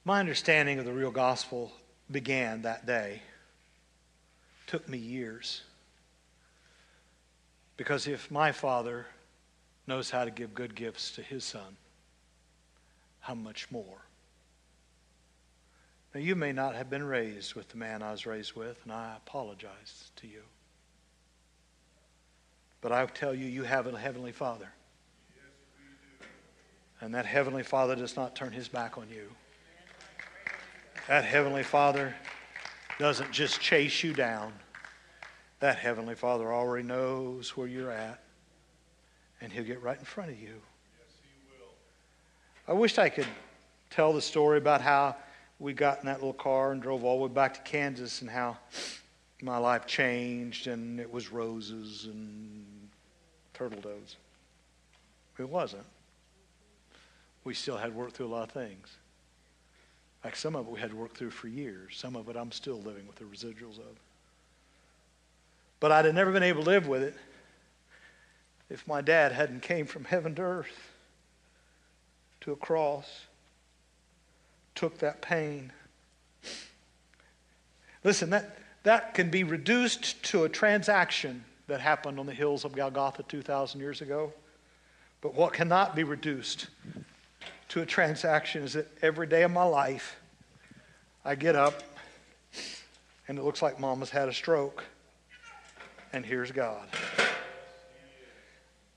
My 0.04 0.20
understanding 0.20 0.80
of 0.80 0.86
the 0.86 0.94
real 0.94 1.12
gospel 1.12 1.74
began 2.10 2.64
that 2.64 2.88
day. 2.88 3.22
Took 4.66 4.90
me 4.90 4.98
years. 4.98 5.62
Because 7.78 8.08
if 8.08 8.32
my 8.32 8.52
father 8.52 9.06
knows 9.86 10.10
how 10.10 10.26
to 10.26 10.32
give 10.32 10.56
good 10.56 10.74
gifts 10.74 11.12
to 11.12 11.22
his 11.22 11.44
son, 11.44 11.78
how 13.26 13.34
much 13.34 13.72
more? 13.72 14.06
Now, 16.14 16.20
you 16.20 16.36
may 16.36 16.52
not 16.52 16.76
have 16.76 16.92
been 16.92 17.04
raised 17.04 17.56
with 17.56 17.68
the 17.70 17.78
man 17.78 18.04
I 18.04 18.12
was 18.12 18.28
raised 18.28 18.54
with, 18.54 18.78
and 18.84 18.94
I 18.94 19.16
apologize 19.18 20.12
to 20.18 20.28
you. 20.28 20.44
But 22.82 22.92
I 22.92 23.04
tell 23.08 23.34
you, 23.34 23.48
you 23.48 23.64
have 23.64 23.88
a 23.88 23.98
Heavenly 23.98 24.32
Father. 24.32 24.70
And 27.02 27.16
that 27.16 27.26
Heavenly 27.26 27.64
Father 27.64 27.96
does 27.96 28.16
not 28.16 28.36
turn 28.36 28.52
his 28.52 28.68
back 28.68 28.96
on 29.00 29.08
you. 29.10 29.32
That 31.08 31.26
Heavenly 31.26 31.64
Father 31.64 32.14
doesn't 33.00 33.32
just 33.32 33.60
chase 33.60 34.04
you 34.04 34.14
down. 34.14 34.54
That 35.62 35.80
Heavenly 35.80 36.14
Father 36.14 36.54
already 36.54 36.88
knows 36.88 37.58
where 37.58 37.66
you're 37.66 37.92
at, 37.92 38.24
and 39.42 39.52
He'll 39.52 39.64
get 39.64 39.82
right 39.82 39.98
in 39.98 40.06
front 40.06 40.30
of 40.30 40.40
you. 40.40 40.62
I 42.68 42.74
wished 42.74 42.98
I 42.98 43.10
could 43.10 43.28
tell 43.92 44.12
the 44.12 44.22
story 44.22 44.58
about 44.58 44.82
how 44.82 45.16
we 45.60 45.74
got 45.74 46.00
in 46.00 46.08
that 46.08 46.16
little 46.16 46.34
car 46.34 46.72
and 46.72 46.82
drove 46.82 47.04
all 47.04 47.20
the 47.20 47.28
way 47.28 47.34
back 47.34 47.54
to 47.54 47.62
Kansas 47.62 48.22
and 48.22 48.30
how 48.30 48.58
my 49.42 49.58
life 49.58 49.86
changed 49.86 50.66
and 50.66 51.00
it 51.00 51.12
was 51.12 51.32
roses 51.32 52.06
and 52.06 52.66
turtle 53.54 53.80
doves. 53.82 54.16
It 55.38 55.48
wasn't. 55.48 55.86
We 57.44 57.54
still 57.54 57.78
had 57.78 57.94
worked 57.94 58.16
through 58.16 58.28
a 58.28 58.34
lot 58.34 58.44
of 58.44 58.52
things. 58.52 58.98
Like 60.24 60.36
some 60.36 60.56
of 60.56 60.66
it 60.66 60.72
we 60.72 60.80
had 60.80 60.90
to 60.90 60.96
work 60.96 61.14
through 61.14 61.30
for 61.30 61.48
years. 61.48 61.96
Some 61.96 62.16
of 62.16 62.30
it 62.30 62.36
I'm 62.36 62.52
still 62.52 62.82
living 62.82 63.06
with 63.06 63.18
the 63.18 63.26
residuals 63.26 63.78
of. 63.78 64.00
But 65.80 65.92
I'd 65.92 66.06
have 66.06 66.16
never 66.16 66.32
been 66.32 66.42
able 66.42 66.64
to 66.64 66.70
live 66.70 66.88
with 66.88 67.04
it 67.04 67.16
if 68.72 68.88
my 68.88 69.02
dad 69.02 69.34
hadn't 69.34 69.62
came 69.62 69.86
from 69.86 70.06
heaven 70.06 70.34
to 70.36 70.42
earth 70.42 70.95
to 72.46 72.52
a 72.52 72.56
cross, 72.56 73.26
took 74.76 75.00
that 75.00 75.20
pain. 75.20 75.74
Listen, 78.04 78.30
that, 78.30 78.60
that 78.84 79.16
can 79.16 79.32
be 79.32 79.44
reduced 79.44 80.22
to 80.26 80.44
a 80.44 80.50
transaction 80.50 81.44
that 81.66 81.82
happened 81.82 82.20
on 82.20 82.28
the 82.28 82.34
hills 82.34 82.64
of 82.64 82.74
Golgotha 82.74 83.24
2,000 83.24 83.80
years 83.80 84.02
ago. 84.02 84.32
But 85.22 85.34
what 85.34 85.54
cannot 85.54 85.96
be 85.96 86.04
reduced 86.04 86.68
to 87.70 87.82
a 87.82 87.86
transaction 87.86 88.62
is 88.62 88.74
that 88.74 88.88
every 89.02 89.26
day 89.26 89.42
of 89.42 89.50
my 89.50 89.64
life, 89.64 90.16
I 91.26 91.34
get 91.34 91.56
up 91.56 91.82
and 93.28 93.40
it 93.40 93.44
looks 93.44 93.64
like 93.64 93.80
mama's 93.80 94.12
had 94.12 94.30
a 94.30 94.34
stroke, 94.34 94.84
and 96.14 96.24
here's 96.24 96.52
God. 96.52 96.88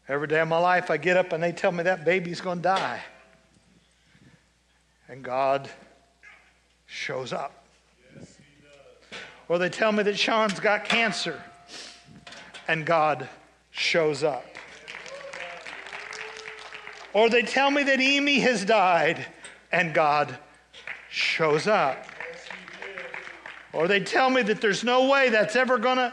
Every 0.06 0.28
day 0.28 0.40
of 0.40 0.48
my 0.48 0.58
life, 0.58 0.90
I 0.90 0.98
get 0.98 1.16
up 1.16 1.32
and 1.32 1.42
they 1.42 1.52
tell 1.52 1.72
me 1.72 1.84
that 1.84 2.04
baby's 2.04 2.42
going 2.42 2.58
to 2.58 2.62
die 2.62 3.00
and 5.08 5.22
God 5.22 5.68
shows 6.86 7.32
up. 7.32 7.64
Or 9.48 9.58
they 9.58 9.70
tell 9.70 9.92
me 9.92 10.02
that 10.02 10.18
Sean's 10.18 10.60
got 10.60 10.84
cancer 10.84 11.40
and 12.66 12.84
God 12.84 13.28
shows 13.70 14.22
up. 14.22 14.44
Or 17.14 17.30
they 17.30 17.42
tell 17.42 17.70
me 17.70 17.82
that 17.84 18.00
Amy 18.00 18.40
has 18.40 18.64
died 18.64 19.24
and 19.72 19.94
God 19.94 20.36
shows 21.10 21.66
up. 21.66 22.04
Or 23.72 23.88
they 23.88 24.00
tell 24.00 24.28
me 24.28 24.42
that 24.42 24.60
there's 24.60 24.84
no 24.84 25.08
way 25.08 25.30
that's 25.30 25.56
ever 25.56 25.78
to. 25.78 26.12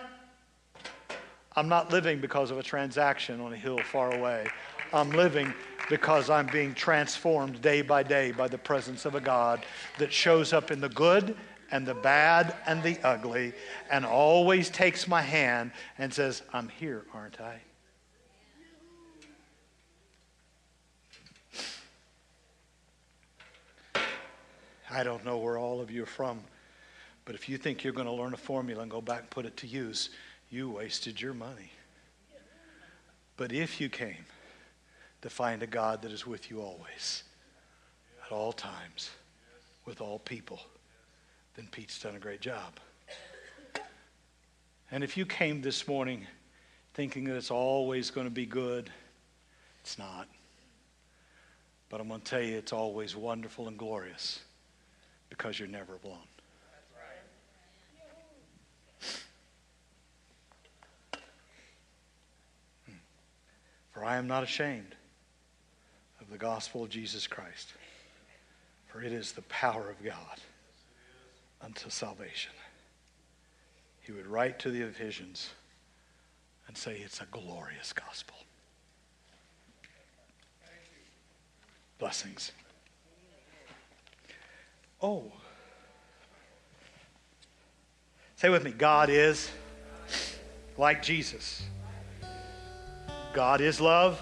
I'm 1.58 1.70
not 1.70 1.92
living 1.92 2.20
because 2.20 2.52
of 2.52 2.58
a 2.58 2.64
transaction 2.64 3.40
on 3.42 3.54
a 3.54 3.58
hill 3.58 3.80
far 3.80 4.14
away. 4.14 4.48
I'm 4.94 5.10
living 5.12 5.54
because 5.90 6.30
I'm 6.30 6.48
being 6.48 6.74
transformed 6.74 7.62
day 7.62 7.82
by 7.82 8.04
day 8.04 8.32
by 8.32 8.48
the 8.48 8.58
presence 8.58 9.06
of 9.06 9.16
a 9.16 9.22
God 9.22 9.66
that 9.98 10.12
shows 10.12 10.54
up 10.54 10.72
in 10.72 10.82
the 10.82 10.90
good 10.90 11.36
and 11.72 11.86
the 11.86 11.94
bad 11.94 12.56
and 12.66 12.82
the 12.84 12.98
ugly 13.04 13.54
and 13.90 14.06
always 14.06 14.70
takes 14.70 15.08
my 15.08 15.22
hand 15.22 15.72
and 15.98 16.14
says, 16.14 16.42
I'm 16.54 16.70
here, 16.70 17.06
aren't 17.14 17.40
I? 17.42 17.60
I 24.90 25.04
don't 25.04 25.26
know 25.26 25.38
where 25.38 25.58
all 25.58 25.82
of 25.82 25.92
you 25.92 26.04
are 26.04 26.08
from, 26.08 26.40
but 27.26 27.36
if 27.36 27.50
you 27.50 27.58
think 27.58 27.84
you're 27.84 27.92
going 27.92 28.08
to 28.08 28.14
learn 28.14 28.34
a 28.34 28.38
formula 28.38 28.82
and 28.82 28.92
go 28.92 29.02
back 29.02 29.22
and 29.22 29.30
put 29.30 29.46
it 29.46 29.58
to 29.58 29.68
use, 29.68 30.12
you 30.50 30.70
wasted 30.70 31.20
your 31.20 31.34
money. 31.34 31.72
But 33.36 33.52
if 33.52 33.82
you 33.82 33.90
came 33.90 34.24
to 35.26 35.30
find 35.32 35.64
a 35.64 35.68
God 35.68 36.04
that 36.04 36.12
is 36.12 36.28
with 36.28 36.52
you 36.52 36.62
always, 36.62 37.24
at 38.24 38.32
all 38.32 38.54
times, 38.54 39.10
with 39.84 40.00
all 40.00 40.20
people, 40.20 40.60
then 41.56 41.68
Pete's 41.72 42.00
done 42.00 42.16
a 42.16 42.20
great 42.20 42.42
job. 42.42 42.80
And 44.92 45.04
if 45.04 45.18
you 45.18 45.26
came 45.26 45.64
this 45.64 45.88
morning 45.88 46.28
thinking 46.94 47.24
that 47.24 47.36
it's 47.36 47.50
always 47.50 48.12
going 48.12 48.28
to 48.28 48.32
be 48.32 48.46
good, 48.46 48.92
it's 49.82 49.98
not. 49.98 50.28
But 51.90 52.02
I'm 52.02 52.08
going 52.08 52.22
to 52.22 52.30
tell 52.30 52.44
you, 52.44 52.60
it's 52.60 52.72
always 52.72 53.16
wonderful 53.16 53.68
and 53.68 53.80
glorious 53.80 54.42
because 55.32 55.58
you're 55.58 55.68
never 55.68 55.98
alone. 56.04 56.20
Hmm. 62.86 62.94
For 63.92 64.06
I 64.06 64.18
am 64.18 64.28
not 64.28 64.44
ashamed 64.44 64.96
of 66.26 66.32
the 66.32 66.38
gospel 66.38 66.84
of 66.84 66.90
Jesus 66.90 67.28
Christ, 67.28 67.74
for 68.88 69.02
it 69.02 69.12
is 69.12 69.32
the 69.32 69.44
power 69.44 69.90
of 69.90 70.04
God 70.04 70.40
unto 71.62 71.90
salvation. 71.90 72.52
He 74.02 74.12
would 74.12 74.26
write 74.26 74.58
to 74.60 74.72
the 74.72 74.82
Ephesians 74.82 75.52
and 76.68 76.76
say 76.76 76.98
it's 76.98 77.22
a 77.22 77.26
glorious 77.32 77.94
gospel. 77.94 78.36
Blessings. 82.00 82.52
Oh. 85.02 85.32
Say 88.36 88.50
with 88.50 88.64
me 88.64 88.72
God 88.72 89.10
is 89.10 89.50
like 90.78 91.04
Jesus. 91.04 91.64
God 93.34 93.62
is 93.62 93.80
love. 93.80 94.22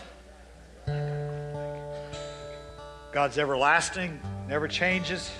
God's 3.14 3.38
everlasting, 3.38 4.20
never 4.49 4.68
changes. 4.68 5.32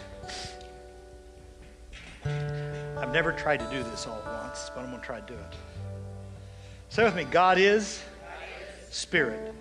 I've 2.24 3.12
never 3.12 3.32
tried 3.32 3.62
to 3.62 3.70
do 3.72 3.82
this 3.82 4.06
all 4.06 4.22
at 4.24 4.44
once, 4.44 4.70
but 4.76 4.82
I'm 4.82 4.92
going 4.92 5.02
to 5.02 5.06
try 5.06 5.20
to 5.20 5.26
do 5.26 5.34
it. 5.34 5.56
Say 6.90 7.04
with 7.04 7.16
me 7.16 7.24
God 7.24 7.58
is 7.58 8.04
Spirit. 8.92 9.56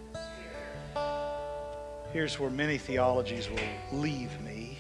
Here's 2.12 2.38
where 2.38 2.50
many 2.50 2.76
theologies 2.76 3.48
will 3.48 3.98
leave 3.98 4.38
me. 4.42 4.76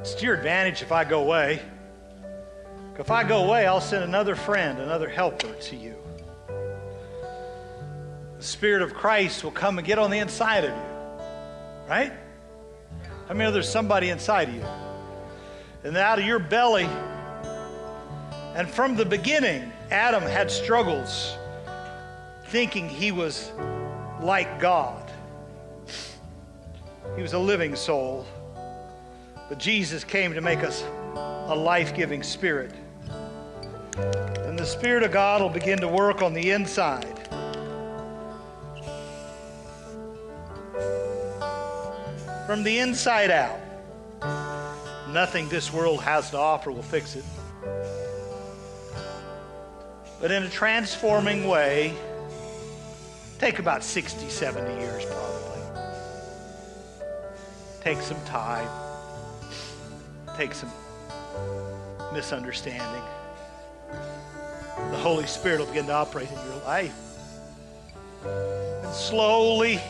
It's 0.00 0.14
to 0.16 0.24
your 0.24 0.34
advantage 0.34 0.82
if 0.82 0.90
I 0.90 1.04
go 1.04 1.22
away. 1.22 1.62
If 2.98 3.12
I 3.12 3.22
go 3.22 3.44
away, 3.44 3.66
I'll 3.66 3.80
send 3.80 4.02
another 4.02 4.34
friend, 4.34 4.80
another 4.80 5.08
helper 5.08 5.52
to 5.52 5.76
you. 5.76 5.94
Spirit 8.44 8.82
of 8.82 8.94
Christ 8.94 9.42
will 9.42 9.50
come 9.50 9.78
and 9.78 9.86
get 9.86 9.98
on 9.98 10.10
the 10.10 10.18
inside 10.18 10.64
of 10.64 10.70
you. 10.70 11.88
Right? 11.88 12.12
I 13.28 13.34
mean, 13.34 13.52
there's 13.52 13.68
somebody 13.68 14.10
inside 14.10 14.48
of 14.48 14.54
you? 14.54 14.64
And 15.84 15.96
out 15.96 16.18
of 16.18 16.24
your 16.24 16.38
belly, 16.38 16.88
and 18.54 18.68
from 18.68 18.96
the 18.96 19.04
beginning, 19.04 19.72
Adam 19.90 20.22
had 20.22 20.50
struggles 20.50 21.36
thinking 22.46 22.88
he 22.88 23.12
was 23.12 23.50
like 24.20 24.60
God. 24.60 25.10
He 27.16 27.22
was 27.22 27.32
a 27.32 27.38
living 27.38 27.74
soul. 27.76 28.26
But 29.48 29.58
Jesus 29.58 30.04
came 30.04 30.34
to 30.34 30.40
make 30.40 30.62
us 30.62 30.84
a 31.14 31.54
life 31.54 31.94
giving 31.94 32.22
spirit. 32.22 32.72
And 33.96 34.58
the 34.58 34.64
Spirit 34.64 35.02
of 35.02 35.12
God 35.12 35.42
will 35.42 35.50
begin 35.50 35.78
to 35.80 35.88
work 35.88 36.22
on 36.22 36.32
the 36.32 36.50
inside. 36.50 37.23
From 42.46 42.62
the 42.62 42.78
inside 42.78 43.30
out. 43.30 43.58
Nothing 45.10 45.48
this 45.48 45.72
world 45.72 46.02
has 46.02 46.30
to 46.30 46.38
offer 46.38 46.72
will 46.72 46.82
fix 46.82 47.16
it. 47.16 47.24
But 50.20 50.30
in 50.30 50.42
a 50.42 50.50
transforming 50.50 51.46
way, 51.46 51.94
take 53.38 53.58
about 53.58 53.84
60, 53.84 54.28
70 54.28 54.80
years 54.80 55.04
probably. 55.04 55.60
Take 57.82 58.00
some 58.00 58.22
time 58.24 58.68
take 60.36 60.54
some 60.54 60.70
misunderstanding. 62.12 63.02
The 64.90 64.96
Holy 64.96 65.26
Spirit 65.26 65.60
will 65.60 65.66
begin 65.66 65.86
to 65.86 65.92
operate 65.92 66.28
in 66.28 66.34
your 66.34 66.62
life. 66.64 66.94
And 68.24 68.92
slowly, 68.92 69.80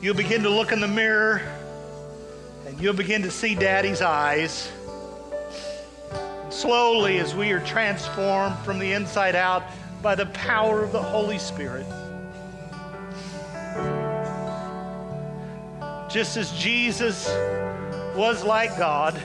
you'll 0.00 0.14
begin 0.14 0.42
to 0.42 0.50
look 0.50 0.72
in 0.72 0.80
the 0.80 0.88
mirror 0.88 1.40
and 2.66 2.80
you'll 2.80 2.94
begin 2.94 3.22
to 3.22 3.30
see 3.30 3.54
Daddy's 3.54 4.02
eyes. 4.02 4.70
And 6.12 6.52
slowly, 6.52 7.18
as 7.18 7.34
we 7.34 7.52
are 7.52 7.60
transformed 7.60 8.56
from 8.58 8.78
the 8.78 8.92
inside 8.92 9.34
out 9.34 9.62
by 10.02 10.14
the 10.14 10.26
power 10.26 10.82
of 10.82 10.92
the 10.92 11.02
Holy 11.02 11.38
Spirit, 11.38 11.86
just 16.10 16.36
as 16.36 16.52
Jesus 16.52 17.28
was 18.16 18.44
like 18.44 18.76
God, 18.78 19.20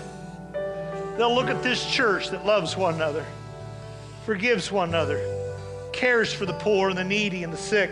they'll 1.17 1.33
look 1.33 1.47
at 1.47 1.61
this 1.63 1.85
church 1.89 2.29
that 2.29 2.45
loves 2.45 2.75
one 2.75 2.95
another, 2.95 3.25
forgives 4.25 4.71
one 4.71 4.89
another, 4.89 5.21
cares 5.91 6.33
for 6.33 6.45
the 6.45 6.53
poor 6.53 6.89
and 6.89 6.97
the 6.97 7.03
needy 7.03 7.43
and 7.43 7.51
the 7.51 7.57
sick, 7.57 7.91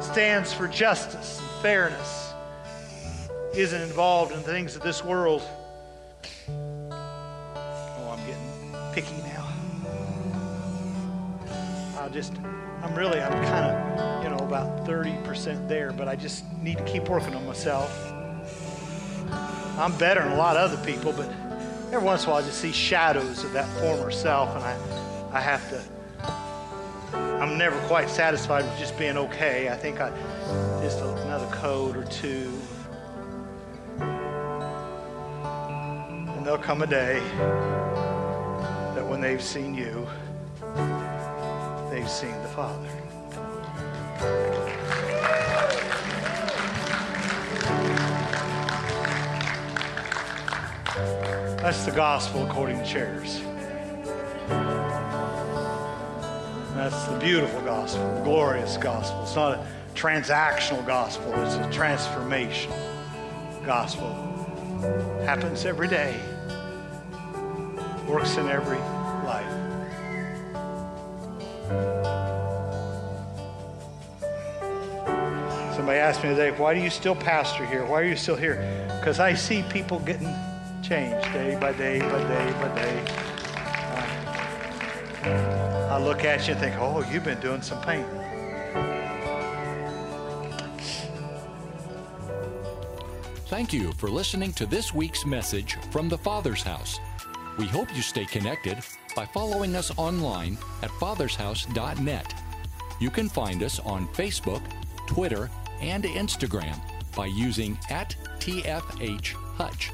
stands 0.00 0.52
for 0.52 0.66
justice 0.66 1.40
fairness, 1.62 2.32
isn't 3.54 3.82
involved 3.82 4.32
in 4.32 4.40
things 4.40 4.76
of 4.76 4.82
this 4.82 5.04
world. 5.04 5.42
Oh, 6.90 8.16
I'm 8.16 8.26
getting 8.26 8.92
picky 8.94 9.22
now. 9.22 9.46
I 12.00 12.08
just, 12.08 12.32
I'm 12.82 12.94
really, 12.94 13.20
I'm 13.20 13.32
kind 13.44 13.66
of, 13.66 14.24
you 14.24 14.30
know, 14.30 14.38
about 14.38 14.86
30% 14.86 15.68
there, 15.68 15.92
but 15.92 16.08
I 16.08 16.16
just 16.16 16.50
need 16.62 16.78
to 16.78 16.84
keep 16.84 17.08
working 17.08 17.34
on 17.34 17.44
myself. 17.46 17.90
I'm 19.78 19.96
better 19.98 20.22
than 20.22 20.32
a 20.32 20.36
lot 20.36 20.56
of 20.56 20.72
other 20.72 20.82
people, 20.84 21.12
but 21.12 21.30
every 21.92 22.02
once 22.02 22.22
in 22.24 22.30
a 22.30 22.32
while 22.32 22.42
I 22.42 22.46
just 22.46 22.58
see 22.58 22.72
shadows 22.72 23.44
of 23.44 23.52
that 23.52 23.68
former 23.80 24.10
self, 24.10 24.54
and 24.56 24.64
I, 24.64 24.76
I 25.32 25.40
have 25.40 25.68
to. 25.70 25.99
I'm 27.12 27.56
never 27.58 27.78
quite 27.86 28.08
satisfied 28.08 28.64
with 28.64 28.78
just 28.78 28.98
being 28.98 29.16
okay. 29.16 29.68
I 29.68 29.76
think 29.76 30.00
I 30.00 30.10
just 30.82 31.00
another 31.00 31.46
code 31.54 31.96
or 31.96 32.04
two. 32.04 32.52
And 36.36 36.46
there'll 36.46 36.58
come 36.58 36.82
a 36.82 36.86
day 36.86 37.20
that 38.94 39.06
when 39.06 39.20
they've 39.20 39.42
seen 39.42 39.74
you, 39.74 40.06
they've 41.90 42.08
seen 42.08 42.32
the 42.42 42.48
Father. 42.54 42.88
That's 51.62 51.84
the 51.84 51.92
gospel 51.92 52.46
according 52.46 52.78
to 52.78 52.86
chairs. 52.86 53.42
That's 56.80 57.04
the 57.08 57.18
beautiful 57.18 57.60
gospel, 57.60 58.14
the 58.14 58.22
glorious 58.22 58.78
gospel. 58.78 59.22
It's 59.24 59.36
not 59.36 59.58
a 59.58 59.66
transactional 59.94 60.86
gospel, 60.86 61.30
it's 61.44 61.56
a 61.56 61.70
transformation 61.70 62.72
gospel. 63.66 64.08
happens 65.26 65.66
every 65.66 65.88
day, 65.88 66.18
works 68.08 68.38
in 68.38 68.48
every 68.48 68.78
life. 69.26 69.44
Somebody 75.76 75.98
asked 75.98 76.22
me 76.22 76.30
today, 76.30 76.52
why 76.52 76.72
do 76.72 76.80
you 76.80 76.88
still 76.88 77.14
pastor 77.14 77.66
here? 77.66 77.84
Why 77.84 78.00
are 78.00 78.06
you 78.06 78.16
still 78.16 78.36
here? 78.36 78.88
Because 78.98 79.20
I 79.20 79.34
see 79.34 79.62
people 79.64 79.98
getting 79.98 80.34
changed 80.82 81.30
day 81.34 81.58
by 81.60 81.74
day 81.74 82.00
by 82.00 82.26
day 82.26 82.52
by 82.52 82.74
day. 82.74 83.29
I 86.00 86.02
look 86.02 86.24
at 86.24 86.48
you 86.48 86.54
and 86.54 86.62
think, 86.62 86.76
oh, 86.78 87.06
you've 87.12 87.24
been 87.24 87.40
doing 87.40 87.60
some 87.60 87.78
painting. 87.82 88.08
Thank 93.48 93.74
you 93.74 93.92
for 93.92 94.08
listening 94.08 94.54
to 94.54 94.64
this 94.64 94.94
week's 94.94 95.26
message 95.26 95.76
from 95.90 96.08
the 96.08 96.16
Father's 96.16 96.62
House. 96.62 96.98
We 97.58 97.66
hope 97.66 97.94
you 97.94 98.00
stay 98.00 98.24
connected 98.24 98.78
by 99.14 99.26
following 99.26 99.76
us 99.76 99.92
online 99.98 100.56
at 100.82 100.88
fathershouse.net. 100.88 102.34
You 102.98 103.10
can 103.10 103.28
find 103.28 103.62
us 103.62 103.78
on 103.80 104.08
Facebook, 104.08 104.62
Twitter, 105.06 105.50
and 105.82 106.04
Instagram 106.04 106.80
by 107.14 107.26
using 107.26 107.78
at 107.90 108.16
TFH 108.38 109.34
Hutch. 109.58 109.90